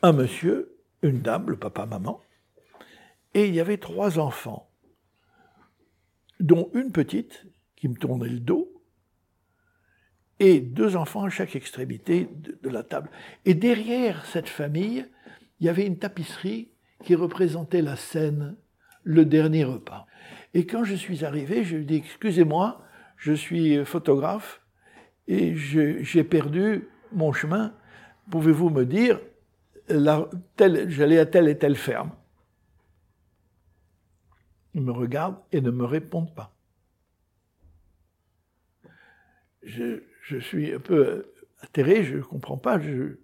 [0.02, 2.21] un monsieur, une dame, le papa-maman,
[3.34, 4.69] et il y avait trois enfants,
[6.39, 7.45] dont une petite
[7.76, 8.78] qui me tournait le dos,
[10.39, 12.30] et deux enfants à chaque extrémité
[12.62, 13.10] de, la table.
[13.45, 15.06] Et derrière cette famille,
[15.60, 16.71] il y avait une tapisserie
[17.04, 18.56] qui représentait la scène,
[19.04, 20.06] le dernier repas.
[20.54, 22.84] Et quand je suis arrivé, je lui ai dit, excusez-moi,
[23.17, 24.62] je suis photographe
[25.28, 27.73] et j'ai perdu mon chemin
[28.29, 29.19] pouvez-vous me dire,
[29.89, 32.11] j'allais à telle et telle ferme
[34.73, 36.53] Ils me regardent et ne me répondent pas.
[39.63, 39.99] Je,
[40.39, 42.79] suis un peu atterré, je ne comprends pas.
[42.79, 43.15] Je,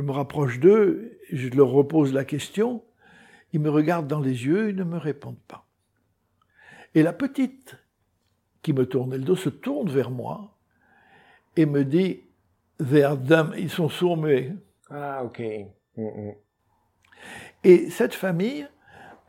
[0.00, 2.84] me rapproche d'eux, je leur repose la question.
[3.52, 5.66] Ils me regardent dans les yeux, ils ne me répondent pas.
[6.94, 7.76] Et la petite
[8.62, 10.56] qui me tournait le dos se tourne vers moi
[11.56, 12.23] et me dit
[12.80, 14.54] ils sont sourds-muets.
[14.90, 15.40] Ah, ok.
[15.96, 16.32] Mm, mm.
[17.64, 18.66] Et cette famille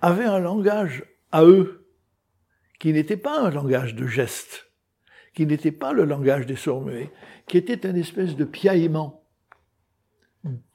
[0.02, 1.88] avait un langage à eux
[2.80, 4.72] qui n'était pas un langage de gestes,
[5.34, 7.12] qui n'était pas le langage des sourds-muets,
[7.48, 9.24] qui était une espèce de piaillement,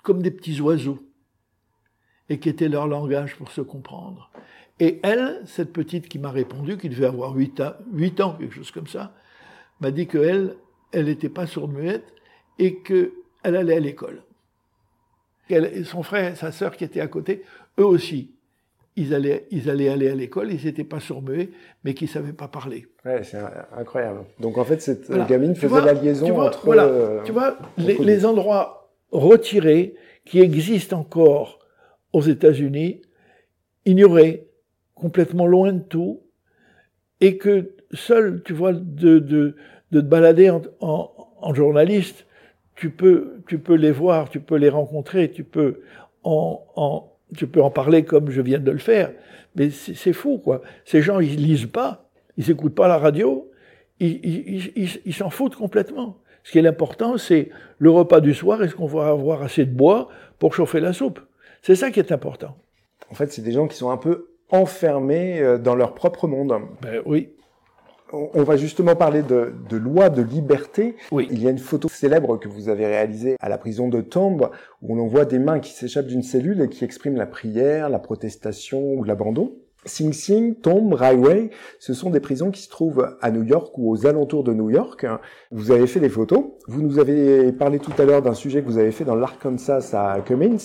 [0.02, 1.06] comme des petits oiseaux.
[2.32, 4.30] et qui était leur langage pour se comprendre.
[4.78, 8.54] Et elle, cette petite qui m'a répondu, qui devait avoir 8 ans, 8 ans, quelque
[8.54, 9.14] chose comme ça,
[9.80, 10.54] m'a dit qu'elle,
[10.92, 12.14] elle n'était pas sourde-muette
[12.60, 13.10] et qu'elle
[13.56, 14.22] allait à l'école.
[15.84, 17.42] Son frère et sa sœur qui étaient à côté,
[17.78, 18.30] eux aussi,
[18.94, 21.48] ils allaient, ils allaient aller à l'école, ils n'étaient pas sourds-muets,
[21.82, 22.86] mais qui ne savaient pas parler.
[23.04, 23.38] Ouais, c'est
[23.76, 24.20] incroyable.
[24.38, 26.64] Donc en fait, cette gamine faisait la liaison entre...
[26.64, 29.94] Voilà, euh, tu vois, les, les endroits retirés
[30.24, 31.58] qui existent encore
[32.12, 33.02] aux États-Unis,
[33.86, 34.46] ignorés,
[34.94, 36.20] complètement loin de tout,
[37.20, 39.56] et que seul, tu vois, de, de,
[39.90, 42.26] de te balader en, en, en, journaliste,
[42.80, 45.82] tu peux, tu peux les voir, tu peux les rencontrer, tu peux
[46.24, 49.12] en, en, tu peux en parler comme je viens de le faire,
[49.54, 50.62] mais c'est fou, quoi.
[50.86, 53.50] Ces gens, ils lisent pas, ils écoutent pas la radio,
[53.98, 56.16] ils, ils, ils, ils s'en foutent complètement.
[56.42, 59.74] Ce qui est l'important, c'est le repas du soir, est-ce qu'on va avoir assez de
[59.74, 61.20] bois pour chauffer la soupe?
[61.60, 62.56] C'est ça qui est important.
[63.10, 66.54] En fait, c'est des gens qui sont un peu enfermés euh, dans leur propre monde.
[66.80, 67.28] Ben oui.
[68.12, 70.96] On va justement parler de, de loi de liberté.
[71.12, 71.28] Oui.
[71.30, 74.50] Il y a une photo célèbre que vous avez réalisée à la prison de Tombe
[74.82, 77.98] où l'on voit des mains qui s'échappent d'une cellule et qui expriment la prière, la
[77.98, 79.54] protestation ou l'abandon.
[79.86, 83.90] Sing Sing, Tomb, Highway, ce sont des prisons qui se trouvent à New York ou
[83.90, 85.06] aux alentours de New York.
[85.50, 86.44] Vous avez fait des photos.
[86.68, 89.94] Vous nous avez parlé tout à l'heure d'un sujet que vous avez fait dans l'Arkansas
[89.94, 90.58] à Cummins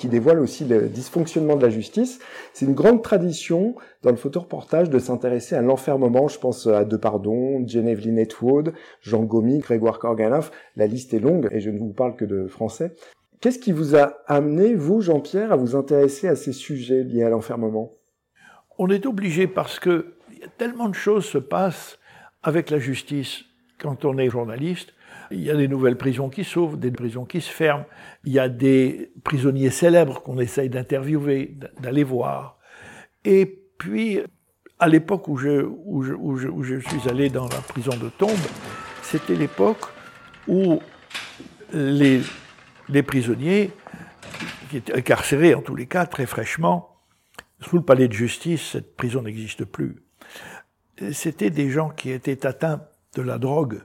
[0.00, 2.20] qui dévoile aussi le dysfonctionnement de la justice.
[2.54, 6.26] C'est une grande tradition dans le photoreportage de s'intéresser à l'enfermement.
[6.26, 10.52] Je pense à Depardon, Genevieve Netwood, Jean Gomy, Grégoire Korganoff.
[10.76, 12.94] La liste est longue et je ne vous parle que de français.
[13.42, 17.28] Qu'est-ce qui vous a amené, vous, Jean-Pierre, à vous intéresser à ces sujets liés à
[17.28, 17.92] l'enfermement?
[18.78, 20.14] On est obligé parce que
[20.56, 21.98] tellement de choses se passent
[22.42, 23.42] avec la justice
[23.78, 24.94] quand on est journaliste
[25.30, 27.84] il y a des nouvelles prisons qui s'ouvrent, des prisons qui se ferment.
[28.24, 32.58] Il y a des prisonniers célèbres qu'on essaye d'interviewer, d'aller voir.
[33.24, 34.20] Et puis,
[34.78, 38.30] à l'époque où je, suis allé dans la prison de Tombe,
[39.02, 39.84] c'était l'époque
[40.48, 40.80] où
[41.72, 42.20] les,
[42.88, 43.70] les prisonniers,
[44.70, 46.96] qui étaient incarcérés en tous les cas très fraîchement,
[47.60, 50.02] sous le palais de justice, cette prison n'existe plus.
[51.12, 52.82] C'était des gens qui étaient atteints
[53.14, 53.82] de la drogue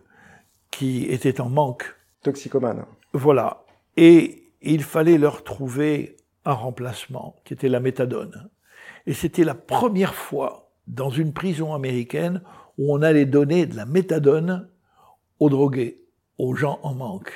[0.72, 1.96] qui étaient en manque.
[2.24, 2.86] Toxicomane.
[3.14, 3.64] Voilà.
[3.98, 8.50] Et il fallait leur trouver un remplacement, qui était la méthadone.
[9.08, 12.42] Et c'était la première fois dans une prison américaine
[12.78, 14.70] où on allait donner de la méthadone
[15.40, 16.04] aux drogués,
[16.38, 17.32] aux gens en manque.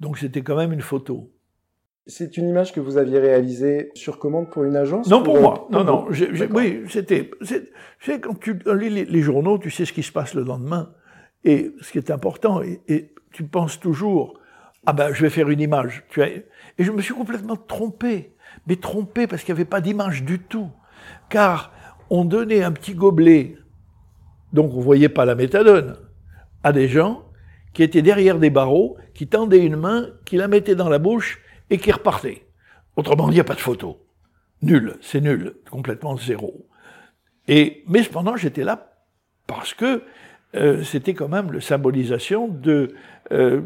[0.00, 1.30] Donc c'était quand même une photo.
[2.06, 5.68] C'est une image que vous aviez réalisée sur commande pour une agence Non, pour, moi.
[5.70, 6.08] Non, non.
[6.50, 7.30] oui, c'était.
[8.20, 10.92] Quand tu lis les, journaux, tu sais ce qui se passe le lendemain.
[11.44, 14.38] Et ce qui est important, et, tu penses toujours,
[14.86, 16.04] ah ben je vais faire une image.
[16.08, 16.20] Tu.
[16.22, 16.44] Et
[16.78, 18.34] je me suis complètement trompé,
[18.66, 20.70] mais trompé parce qu'il n'y avait pas d'image du tout.
[21.28, 21.72] Car
[22.10, 23.56] on donnait un petit gobelet,
[24.52, 25.96] donc on voyait pas la méthadone,
[26.64, 27.24] à des gens
[27.72, 31.40] qui étaient derrière des barreaux, qui tendaient une main, qui la mettaient dans la bouche
[31.70, 32.46] et qui repartaient.
[32.96, 34.04] Autrement dit, il n'y a pas de photo.
[34.62, 36.66] Nul, c'est nul, complètement zéro.
[37.48, 38.92] Et, mais cependant, j'étais là
[39.46, 40.02] parce que
[40.54, 42.94] euh, c'était quand même la symbolisation de,
[43.32, 43.60] euh,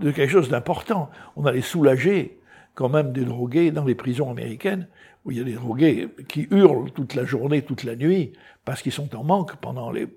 [0.00, 1.10] de quelque chose d'important.
[1.36, 2.40] On allait soulager
[2.74, 4.88] quand même des drogués dans les prisons américaines,
[5.24, 8.32] où il y a des drogués qui hurlent toute la journée, toute la nuit,
[8.64, 10.08] parce qu'ils sont en manque pendant les,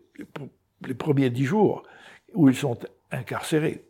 [0.86, 1.84] les premiers dix jours
[2.34, 2.80] où ils sont
[3.12, 3.86] incarcérés.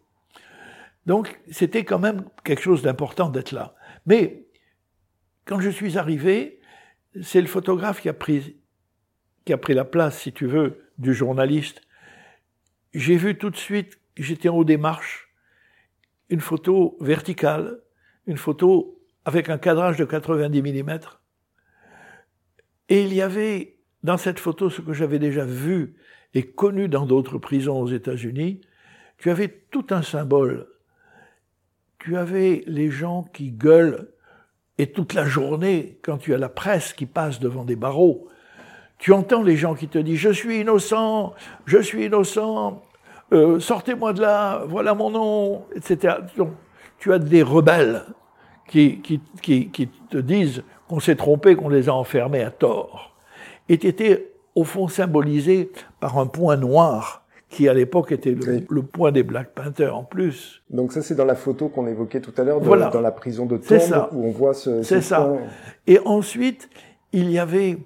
[1.05, 3.75] Donc c'était quand même quelque chose d'important d'être là.
[4.05, 4.45] Mais
[5.45, 6.59] quand je suis arrivé,
[7.21, 8.57] c'est le photographe qui a pris
[9.45, 11.81] qui a pris la place, si tu veux, du journaliste,
[12.93, 15.29] j'ai vu tout de suite, j'étais en haut des marches,
[16.29, 17.79] une photo verticale,
[18.25, 20.99] une photo avec un cadrage de 90 mm.
[22.89, 25.95] Et il y avait dans cette photo ce que j'avais déjà vu
[26.33, 28.61] et connu dans d'autres prisons aux États-Unis.
[29.17, 30.67] Tu avais tout un symbole.
[31.99, 34.11] Tu avais les gens qui gueulent
[34.77, 38.27] et toute la journée, quand tu as la presse qui passe devant des barreaux,
[38.97, 41.33] tu entends les gens qui te disent Je suis innocent,
[41.65, 42.81] je suis innocent,
[43.33, 46.15] euh, sortez-moi de là, voilà mon nom, etc.
[46.37, 46.49] Donc,
[46.97, 48.03] tu as des rebelles
[48.67, 53.15] qui, qui, qui, qui te disent qu'on s'est trompé, qu'on les a enfermés à tort.
[53.69, 58.35] Et tu étais, au fond, symbolisé par un point noir qui à l'époque était
[58.69, 60.61] le, point des Black Panthers en plus.
[60.69, 63.57] Donc ça c'est dans la photo qu'on évoquait tout à l'heure, dans la prison de
[63.57, 64.83] Tombe, où on voit ce...
[64.83, 65.31] C'est ça.
[65.87, 66.69] Et ensuite,
[67.13, 67.77] il y avait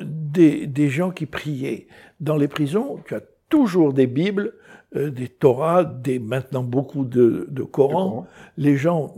[0.00, 1.86] des, des, gens qui priaient.
[2.20, 4.54] Dans les prisons, tu as toujours des Bibles,
[4.96, 8.26] euh, des Torahs, des, maintenant beaucoup de, de Coran.
[8.56, 9.14] Les gens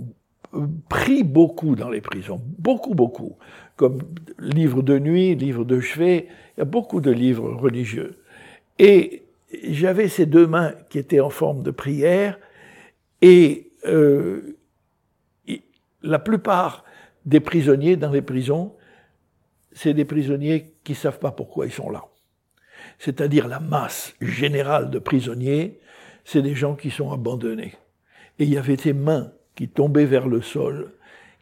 [0.89, 3.37] pris beaucoup dans les prisons, beaucoup, beaucoup,
[3.77, 3.99] comme
[4.39, 8.19] livres de nuit, livres de chevet, il y a beaucoup de livres religieux.
[8.79, 9.25] Et
[9.69, 12.39] j'avais ces deux mains qui étaient en forme de prière,
[13.23, 14.57] et euh,
[16.03, 16.85] la plupart
[17.27, 18.73] des prisonniers dans les prisons,
[19.73, 22.05] c'est des prisonniers qui savent pas pourquoi ils sont là.
[22.99, 25.79] C'est-à-dire la masse générale de prisonniers,
[26.25, 27.75] c'est des gens qui sont abandonnés.
[28.39, 30.93] Et il y avait ces mains qui tombaient vers le sol,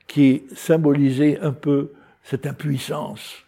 [0.07, 3.45] qui symbolisaient un peu cette impuissance.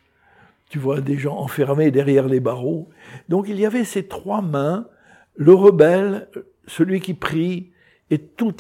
[0.68, 2.88] Tu vois des gens enfermés derrière les barreaux.
[3.28, 4.86] Donc il y avait ces trois mains,
[5.36, 6.28] le rebelle,
[6.66, 7.72] celui qui prie,
[8.10, 8.54] et tous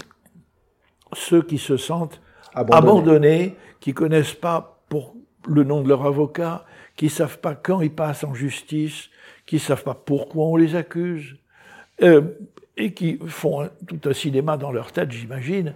[1.12, 2.20] ceux qui se sentent
[2.54, 5.14] abandonnés, qui connaissent pas pour
[5.50, 6.64] le nom de leur avocat,
[6.96, 9.10] qui savent pas quand ils passent en justice,
[9.46, 11.36] qui savent pas pourquoi on les accuse,
[12.02, 12.22] euh,
[12.76, 15.74] et qui font tout un cinéma dans leur tête, j'imagine,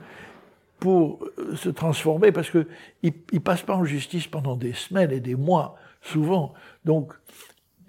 [0.79, 5.21] pour euh, se transformer, parce qu'ils ne passent pas en justice pendant des semaines et
[5.21, 6.55] des mois, souvent.
[6.85, 7.13] Donc,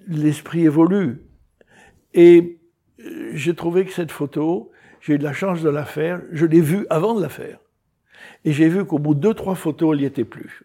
[0.08, 1.22] l'esprit évolue.
[2.14, 2.58] Et
[3.00, 4.72] euh, j'ai trouvé que cette photo,
[5.02, 7.60] j'ai eu de la chance de la faire, je l'ai vue avant de la faire.
[8.44, 10.65] Et j'ai vu qu'au bout de deux, trois photos, elle n'y était plus.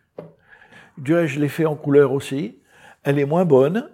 [1.04, 2.58] Je l'ai fait en couleur aussi?
[3.02, 3.88] Elle est moins bonne,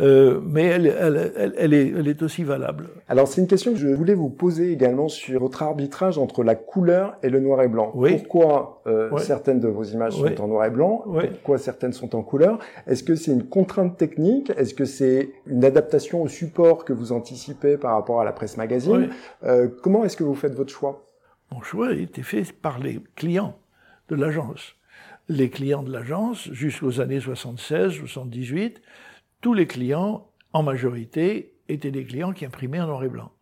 [0.00, 2.88] euh, mais elle, elle, elle, est, elle, est, aussi valable.
[3.08, 6.54] Alors c'est une question que je voulais vous poser également sur votre arbitrage entre la
[6.54, 7.92] couleur et le noir et blanc.
[7.94, 8.16] Oui.
[8.16, 12.22] Pourquoi euh, certaines de vos images sont en noir et blanc Pourquoi certaines sont en
[12.22, 12.58] couleur?
[12.86, 14.50] Est-ce que c'est une contrainte technique?
[14.56, 18.56] Est-ce que c'est une adaptation au support que vous anticipez par rapport à la presse
[18.56, 19.10] magazine?
[19.44, 21.04] Euh, Comment est-ce que vous faites votre choix?
[21.52, 23.56] Mon choix a été fait par les clients
[24.08, 24.74] de l'agence.
[25.28, 28.82] Les clients de l'agence, jusqu'aux années 76, 78,
[29.40, 33.32] tous les clients, en majorité, étaient des clients qui imprimaient en noir et blanc.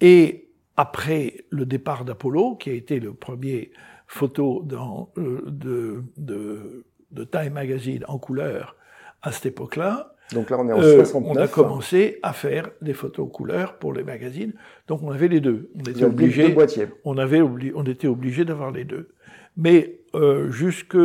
[0.00, 3.72] Et après le départ d'Apollo, qui a été le premier
[4.06, 8.76] photo dans, euh, de, de, Time Magazine en couleur
[9.22, 11.14] à cette époque-là, donc là, on est en 69.
[11.14, 14.52] Euh, on a commencé à faire des photos couleur pour les magazines.
[14.86, 15.70] Donc on avait les deux.
[15.74, 16.56] On était obligé.
[17.04, 19.10] On avait on était obligé d'avoir les deux.
[19.56, 20.96] Mais euh, jusque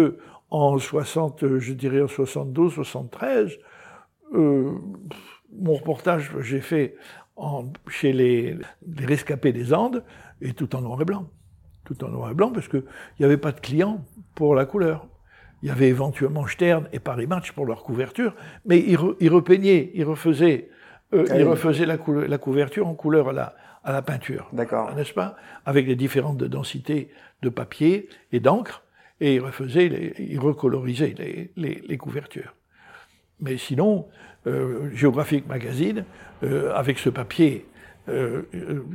[0.50, 3.58] en 60, je dirais en 72, 73,
[4.34, 4.72] euh,
[5.52, 6.96] mon reportage j'ai fait
[7.36, 8.56] en, chez les,
[8.88, 10.04] les, rescapés des Andes,
[10.42, 11.28] et tout en noir et blanc.
[11.84, 12.84] Tout en noir et blanc, parce qu'il
[13.20, 14.04] n'y avait pas de clients
[14.36, 15.08] pour la couleur.
[15.62, 18.98] Il y avait éventuellement Stern et Paris Match pour leur couverture, mais ils,
[19.30, 20.70] repeignaient, ils refaisaient,
[21.14, 24.48] euh, ils refaisaient la, la, couverture en couleur à la, à la peinture.
[24.54, 24.94] D'accord.
[24.96, 25.36] N'est-ce pas?
[25.66, 27.10] Avec les différentes densités
[27.42, 28.84] de papier et d'encre
[29.22, 32.54] et il refaisait, les, il recolorisait les, les, les, couvertures.
[33.40, 34.08] Mais sinon,
[34.48, 36.06] euh, Geographic Magazine,
[36.44, 37.66] euh, avec ce papier,
[38.08, 38.44] euh,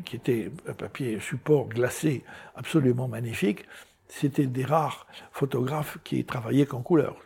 [0.05, 2.23] qui était un papier support glacé
[2.55, 3.65] absolument magnifique,
[4.11, 7.17] c'était des rares photographes qui travaillaient qu'en couleur.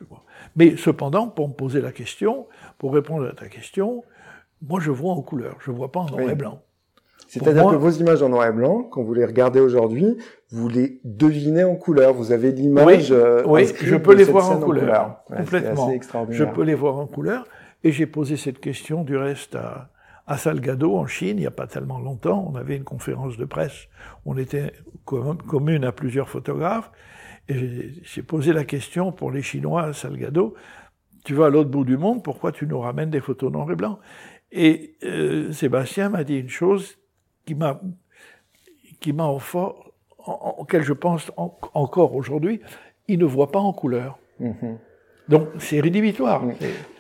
[0.57, 2.47] Mais cependant, pour me poser la question,
[2.79, 4.05] pour répondre à ta question,
[4.63, 6.61] moi je vois en couleur, je ne vois pas en noir et blanc.
[7.27, 10.19] C'est-à-dire que vos images en noir et blanc, quand vous les regardez aujourd'hui,
[10.51, 12.13] vous les devinez en couleur.
[12.13, 13.11] Vous avez l'image.
[13.11, 15.25] Oui, euh, je peux les voir en couleur.
[15.25, 15.91] complètement.
[16.31, 17.47] Je peux les voir en couleur.
[17.83, 19.91] Et j'ai posé cette question du reste à,
[20.27, 22.51] à Salgado en Chine, il n'y a pas tellement longtemps.
[22.51, 23.89] On avait une conférence de presse.
[24.25, 24.73] On était
[25.05, 26.91] commune à plusieurs photographes.
[27.49, 30.55] Et j'ai posé la question pour les Chinois à Salgado.
[31.25, 33.77] Tu vas à l'autre bout du monde, pourquoi tu nous ramènes des photos noir et
[33.77, 33.99] blanc
[34.51, 36.99] Et euh, Sébastien m'a dit une chose
[37.45, 37.81] qui m'a
[39.01, 42.63] qui m'a fort, en, auquel je pense encore aujourd'hui,
[43.09, 44.19] il ne voit pas en couleur.
[44.41, 44.79] Mhm.
[45.29, 46.43] Donc c'est rédhibitoire.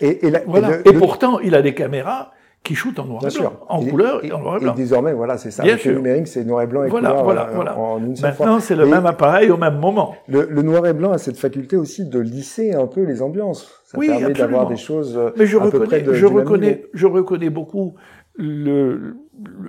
[0.01, 2.34] Et, et, pourtant, il a des caméras
[2.64, 4.72] qui shootent en noir et blanc, en couleur et, en noir et blanc.
[4.72, 5.62] Et désormais, voilà, c'est ça.
[5.62, 7.79] Bien le numérique, c'est noir et blanc et voilà, couleur voilà, euh, voilà.
[7.79, 10.16] en une seule Maintenant, c'est le même appareil au même moment.
[10.27, 13.83] Le, le, noir et blanc a cette faculté aussi de lisser un peu les ambiances.
[13.85, 17.95] Ça oui, permet d'avoir des choses Mais je reconnais, de, je reconnais, je reconnais beaucoup
[18.34, 19.16] le,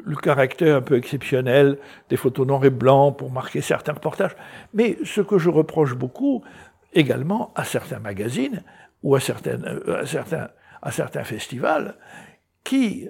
[0.05, 1.77] le, caractère un peu exceptionnel
[2.09, 4.35] des photos noir et blanc pour marquer certains reportages.
[4.73, 6.43] Mais ce que je reproche beaucoup
[6.93, 8.63] également à certains magazines
[9.03, 10.47] ou à, certaines, euh, à, certains,
[10.81, 11.95] à certains festivals
[12.65, 13.07] qui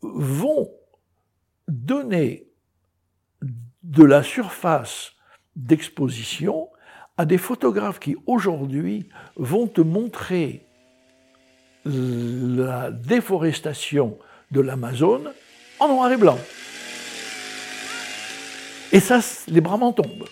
[0.00, 0.70] vont
[1.68, 2.48] donner
[3.82, 5.12] de la surface
[5.56, 6.70] d'exposition
[7.18, 10.66] à des photographes qui aujourd'hui vont te montrer
[11.84, 14.18] la déforestation
[14.50, 15.32] de l'Amazone
[15.78, 16.38] en noir et blanc.
[18.92, 20.28] Et ça, les bras m'en tombent.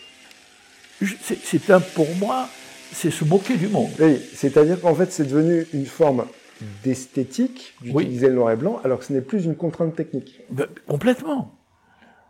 [1.02, 2.48] C'est un, pour moi,
[2.92, 3.90] c'est se moquer du monde.
[3.98, 6.26] Oui, c'est-à-dire qu'en fait, c'est devenu une forme
[6.82, 10.40] d'esthétique d'utiliser le noir et blanc, alors que ce n'est plus une contrainte technique.
[10.50, 11.54] Ben, complètement.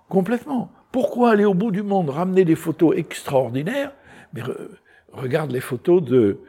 [0.09, 0.71] Complètement.
[0.93, 3.93] Pourquoi aller au bout du monde, ramener des photos extraordinaires
[4.35, 4.43] Mais
[5.13, 6.41] regarde les photos de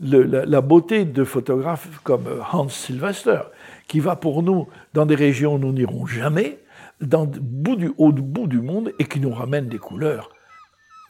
[0.00, 3.40] la, beauté de photographes comme Hans Sylvester,
[3.88, 6.58] qui va pour nous dans des régions où nous n'irons jamais,
[7.00, 10.30] dans le bout du, au bout du monde, et qui nous ramène des couleurs,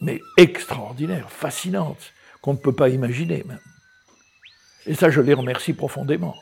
[0.01, 3.59] mais extraordinaires, fascinantes, qu'on ne peut pas imaginer même.
[4.87, 6.35] Et ça, je les remercie profondément.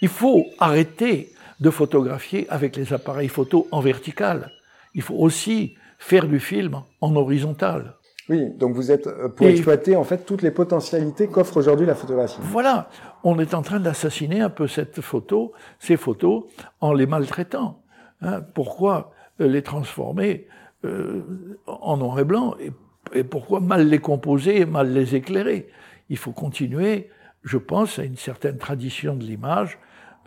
[0.00, 4.50] Il faut arrêter de photographier avec les appareils photo en vertical.
[4.94, 7.94] Il faut aussi faire du film en horizontal.
[8.28, 11.94] Oui, donc vous êtes euh, pour exploiter en fait toutes les potentialités qu'offre aujourd'hui la
[11.94, 12.38] photographie.
[12.40, 12.88] Voilà,
[13.24, 16.44] on est en train d'assassiner un peu cette photo, ces photos,
[16.80, 17.82] en les maltraitant.
[18.22, 18.42] Hein.
[18.54, 20.46] pourquoi euh, les transformer
[20.84, 21.22] euh,
[21.66, 22.70] en noir et blanc et,
[23.18, 25.68] et, pourquoi mal les composer et mal les éclairer?
[26.10, 27.08] Il faut continuer,
[27.42, 29.78] je pense, à une certaine tradition de l'image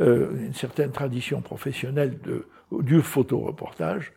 [0.01, 4.11] euh, une certaine tradition professionnelle de, du photoreportage,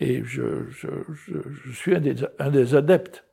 [0.00, 3.24] et je, je, je, suis un des, un des, adeptes,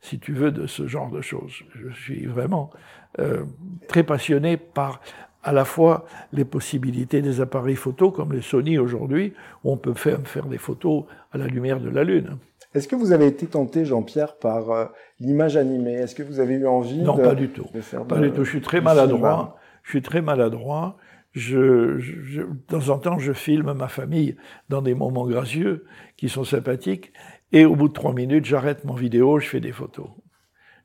[0.00, 1.64] si tu veux, de ce genre de choses.
[1.74, 2.70] Je suis vraiment
[3.18, 3.44] euh,
[3.88, 5.00] très passionné par
[5.42, 9.34] à la fois les possibilités des appareils photo comme les Sony aujourd'hui,
[9.64, 12.38] où on peut faire, faire des photos à la lumière de la Lune.
[12.74, 14.86] Est-ce que vous avez été tenté, Jean-Pierre, par euh,
[15.20, 15.94] l'image animée?
[15.94, 17.66] Est-ce que vous avez eu envie non, pas du tout.
[17.74, 18.44] de faire Pas du tout.
[18.44, 19.56] Je suis très maladroit.
[19.82, 20.96] Je suis très maladroit
[21.32, 24.36] je, je, de temps en temps, je filme ma famille
[24.68, 27.12] dans des moments gracieux qui sont sympathiques,
[27.52, 30.08] et au bout de trois minutes, j'arrête mon vidéo, je fais des photos.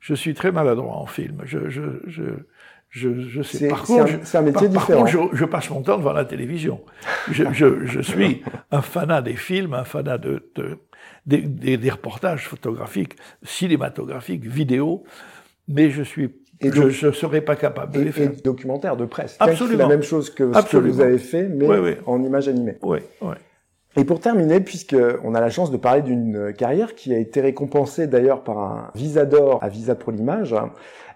[0.00, 1.42] Je suis très maladroit en film.
[1.44, 2.22] Je, je, je,
[2.90, 3.68] je, je sais.
[3.68, 5.04] Par contre, c'est un, métier différent.
[5.04, 6.80] Par contre, je, passe mon temps devant la télévision.
[7.30, 10.78] Je, je, je suis un fanat des films, un fanat de, de
[11.26, 15.04] des, des, des, reportages photographiques, cinématographiques, vidéo,
[15.68, 16.30] mais je suis
[16.60, 18.32] et je ne serais pas capable de et, les faire.
[18.32, 19.36] Et documentaire, de presse.
[19.38, 19.84] Absolument.
[19.84, 22.78] la même chose que ce que vous avez fait, mais en image animée.
[22.82, 23.34] Oui, oui.
[23.96, 28.06] Et pour terminer, puisqu'on a la chance de parler d'une carrière qui a été récompensée
[28.06, 30.54] d'ailleurs par un visa d'or à Visa pour l'image,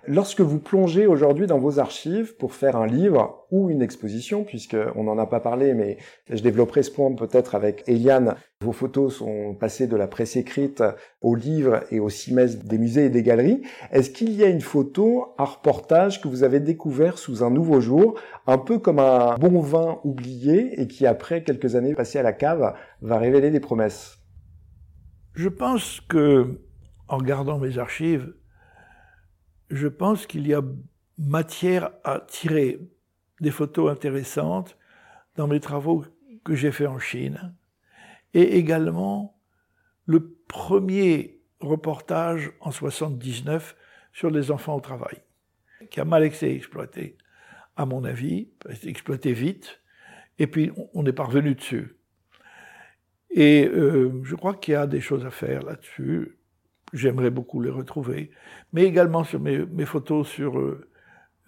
[0.09, 5.05] Lorsque vous plongez aujourd'hui dans vos archives pour faire un livre ou une exposition, puisqu'on
[5.05, 5.96] n'en a pas parlé, mais
[6.28, 10.82] je développerai ce point peut-être avec Eliane, vos photos sont passées de la presse écrite
[11.20, 13.62] au livre et au semestre des musées et des galeries.
[13.92, 17.80] Est-ce qu'il y a une photo, un reportage que vous avez découvert sous un nouveau
[17.80, 22.24] jour, un peu comme un bon vin oublié et qui après quelques années passées à
[22.24, 24.18] la cave va révéler des promesses?
[25.34, 26.59] Je pense que,
[27.07, 28.34] en regardant mes archives,
[29.72, 30.62] je pense qu'il y a
[31.18, 32.78] matière à tirer
[33.40, 34.76] des photos intéressantes
[35.36, 36.04] dans mes travaux
[36.44, 37.54] que j'ai faits en Chine,
[38.34, 39.38] et également
[40.06, 43.74] le premier reportage en 79
[44.12, 45.22] sur les enfants au travail,
[45.90, 47.16] qui a mal été exploité,
[47.76, 48.50] à mon avis,
[48.84, 49.80] exploité vite,
[50.38, 51.96] et puis on est parvenu dessus.
[53.30, 56.36] Et euh, je crois qu'il y a des choses à faire là-dessus.
[56.93, 58.30] J'aimerais beaucoup les retrouver,
[58.72, 60.86] mais également sur mes, mes photos sur, euh,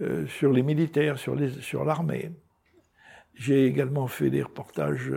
[0.00, 2.32] euh, sur les militaires, sur, les, sur l'armée.
[3.34, 5.12] J'ai également fait des reportages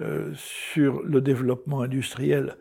[0.00, 2.56] euh, sur le développement industriel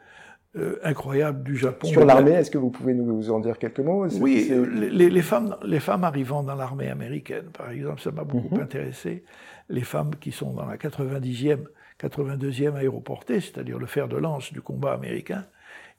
[0.81, 1.85] incroyable du Japon.
[1.85, 4.07] Sur l'armée, est-ce que vous pouvez nous en dire quelques mots?
[4.19, 4.51] Oui,
[4.91, 8.61] les, les, femmes, les femmes arrivant dans l'armée américaine, par exemple, ça m'a beaucoup mhm.
[8.61, 9.23] intéressé.
[9.69, 11.59] Les femmes qui sont dans la 90e,
[12.01, 15.45] 82e aéroportée, c'est-à-dire le fer de lance du combat américain,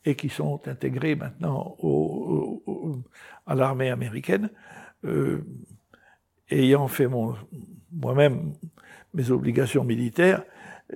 [0.05, 1.77] et qui sont intégrés maintenant
[3.47, 4.51] à l'armée américaine.
[5.05, 5.45] Euh,
[6.51, 7.09] ayant fait
[7.93, 8.55] moi-même
[9.15, 10.45] mes obligations militaires,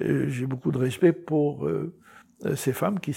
[0.01, 1.95] euh, j'ai beaucoup de respect pour euh,
[2.57, 3.17] ces femmes qui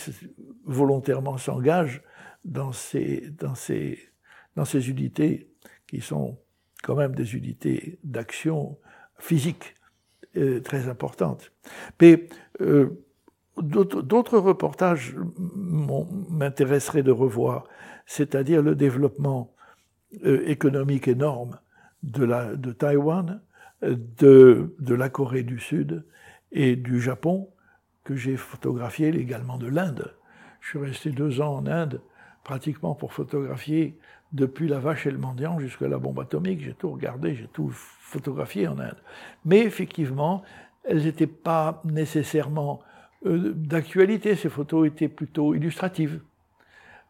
[0.65, 2.01] volontairement s'engagent
[2.43, 5.49] dans, ces, dans ces unités
[5.88, 6.38] qui sont
[6.83, 8.77] quand même des unités d'action
[9.17, 9.75] physique
[10.63, 11.53] très importantes.
[12.01, 12.27] Mais
[13.57, 15.15] D'autres reportages
[16.29, 17.65] m'intéresseraient de revoir,
[18.05, 19.53] c'est-à-dire le développement
[20.25, 21.57] euh, économique énorme
[22.03, 23.41] de, la, de Taïwan,
[23.81, 26.03] de, de la Corée du Sud
[26.51, 27.49] et du Japon,
[28.03, 30.13] que j'ai photographié également de l'Inde.
[30.61, 32.01] Je suis resté deux ans en Inde,
[32.43, 33.97] pratiquement pour photographier
[34.31, 36.61] depuis la vache et le mendiant jusqu'à la bombe atomique.
[36.61, 38.97] J'ai tout regardé, j'ai tout photographié en Inde.
[39.43, 40.43] Mais effectivement,
[40.83, 44.36] elles n'étaient pas nécessairement euh, d'actualité.
[44.36, 46.20] Ces photos étaient plutôt illustratives.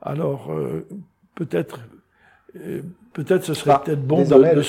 [0.02, 0.88] Alors, euh,
[1.36, 1.82] peut-être,
[2.56, 2.82] euh,
[3.14, 4.64] peut-être ce serait bah, peut-être bon de, elles,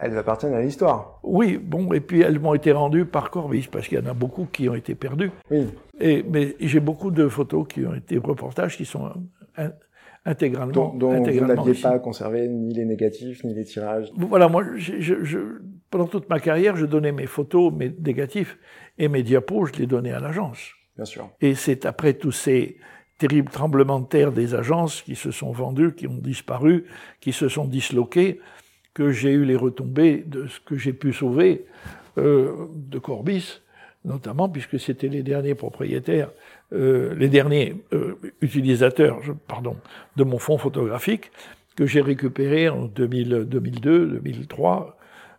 [0.00, 1.18] elles, appartiennent à l'histoire.
[1.22, 4.14] Oui, bon, et puis elles m'ont été rendues par Corbis, parce qu'il y en a
[4.14, 5.30] beaucoup qui ont été perdus.
[5.50, 5.66] Oui.
[6.00, 9.12] Et, mais j'ai beaucoup de photos qui ont été reportages qui sont
[10.24, 10.94] intégralement.
[10.94, 14.12] Dont, vous n'aviez pas conservé ni les négatifs, ni les tirages.
[14.16, 15.38] Voilà, moi, je,
[15.90, 18.58] pendant toute ma carrière, je donnais mes photos, mes négatifs,
[18.98, 20.58] et mes diapos, je les donnais à l'agence.
[20.96, 21.30] Bien sûr.
[21.40, 22.76] Et c'est après tous ces
[23.18, 26.84] terribles tremblements de terre des agences qui se sont vendues, qui ont disparu,
[27.20, 28.40] qui se sont disloquées,
[28.94, 31.64] que j'ai eu les retombées de ce que j'ai pu sauver
[32.18, 33.60] euh, de Corbis,
[34.04, 36.30] notamment puisque c'était les derniers propriétaires,
[36.72, 39.76] euh, les derniers euh, utilisateurs, pardon,
[40.16, 41.30] de mon fonds photographique
[41.76, 44.98] que j'ai récupéré en 2000, 2002, 2003,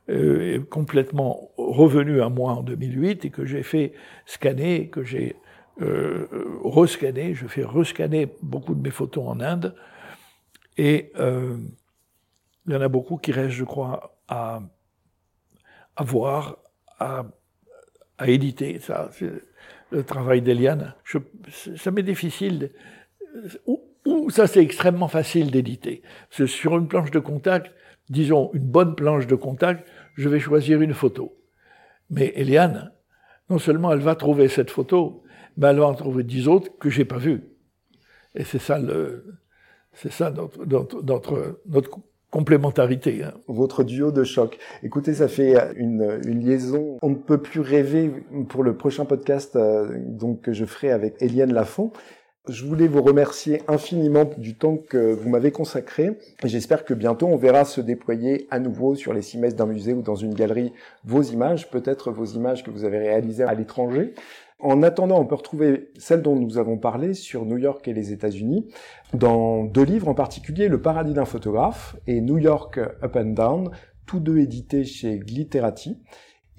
[0.09, 3.93] euh, complètement revenu à moi en 2008 et que j'ai fait
[4.25, 5.37] scanner, que j'ai
[5.81, 6.27] euh,
[6.63, 7.33] rescanné.
[7.33, 9.75] Je fais rescanner beaucoup de mes photos en Inde
[10.77, 11.55] et euh,
[12.67, 14.61] il y en a beaucoup qui restent, je crois, à,
[15.95, 16.57] à voir,
[16.99, 17.25] à,
[18.17, 18.79] à éditer.
[18.79, 19.09] Ça,
[19.91, 20.95] le travail d'Eliane.
[21.77, 22.71] Ça m'est difficile.
[23.67, 26.01] Ou, ou ça, c'est extrêmement facile d'éditer.
[26.29, 27.71] Sur une planche de contact,
[28.09, 31.35] disons une bonne planche de contact, je vais choisir une photo.
[32.09, 32.91] Mais Eliane,
[33.49, 35.23] non seulement elle va trouver cette photo,
[35.57, 37.43] mais elle va en trouver dix autres que j'ai pas vues.
[38.35, 39.25] Et c'est ça le,
[39.93, 40.33] c'est ça
[40.65, 41.59] notre,
[42.31, 43.23] complémentarité.
[43.23, 43.33] Hein.
[43.47, 44.57] Votre duo de choc.
[44.81, 46.97] Écoutez, ça fait une, une, liaison.
[47.03, 48.11] On ne peut plus rêver
[48.49, 51.91] pour le prochain podcast euh, donc que je ferai avec Eliane Lafont.
[52.49, 56.17] Je voulais vous remercier infiniment du temps que vous m'avez consacré.
[56.43, 60.01] J'espère que bientôt on verra se déployer à nouveau sur les cimaises d'un musée ou
[60.01, 60.73] dans une galerie
[61.05, 64.13] vos images, peut-être vos images que vous avez réalisées à l'étranger.
[64.59, 68.11] En attendant, on peut retrouver celles dont nous avons parlé sur New York et les
[68.11, 68.67] États-Unis
[69.13, 73.71] dans deux livres en particulier, Le paradis d'un photographe et New York Up and Down,
[74.05, 75.97] tous deux édités chez Glitterati,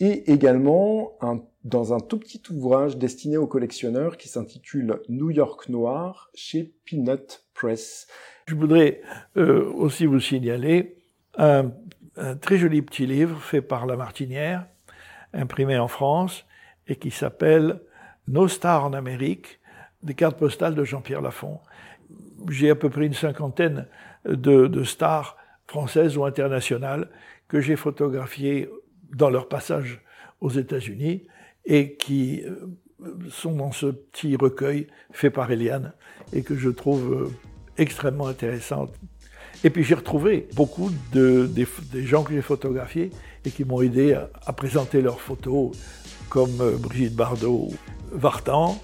[0.00, 5.68] et également un dans un tout petit ouvrage destiné aux collectionneurs qui s'intitule New York
[5.70, 8.06] Noir chez Peanut Press.
[8.46, 9.00] Je voudrais
[9.38, 10.98] euh, aussi vous signaler
[11.38, 11.70] un,
[12.40, 14.66] très joli petit livre fait par La Martinière,
[15.32, 16.44] imprimé en France,
[16.86, 17.80] et qui s'appelle
[18.28, 19.58] Nos stars en Amérique,
[20.02, 21.60] des cartes postales de Jean-Pierre Lafont.
[22.50, 23.86] J'ai à peu près une cinquantaine
[24.26, 27.08] de, de stars françaises ou internationales
[27.48, 28.68] que j'ai photographiées
[29.14, 30.00] dans leur passage
[30.40, 31.26] aux États-Unis
[31.64, 32.76] et qui euh,
[33.30, 35.92] sont dans ce petit recueil fait par Eliane
[36.32, 37.30] et que je trouve euh,
[37.78, 38.92] extrêmement intéressante.
[39.62, 41.66] Et puis j'ai retrouvé beaucoup de, des,
[42.04, 43.10] gens que j'ai photographiés
[43.44, 44.14] et qui m'ont aidé
[44.46, 45.72] à, présenter leurs photos,
[46.28, 47.70] comme euh, Brigitte Bardot,
[48.12, 48.78] Vartan,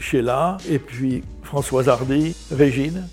[0.00, 3.08] Sheila, et puis Françoise Hardy, Régine,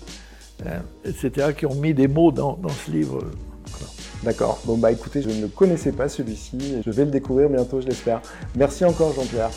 [0.66, 3.22] hein, etc., qui ont mis des mots dans, dans ce livre.
[4.22, 4.60] D'accord.
[4.64, 6.82] Bon bah écoutez, je ne connaissais pas celui-ci.
[6.84, 8.22] Je vais le découvrir bientôt, je l'espère.
[8.56, 9.50] Merci encore Jean-Pierre.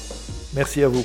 [0.53, 1.03] Merci à vous.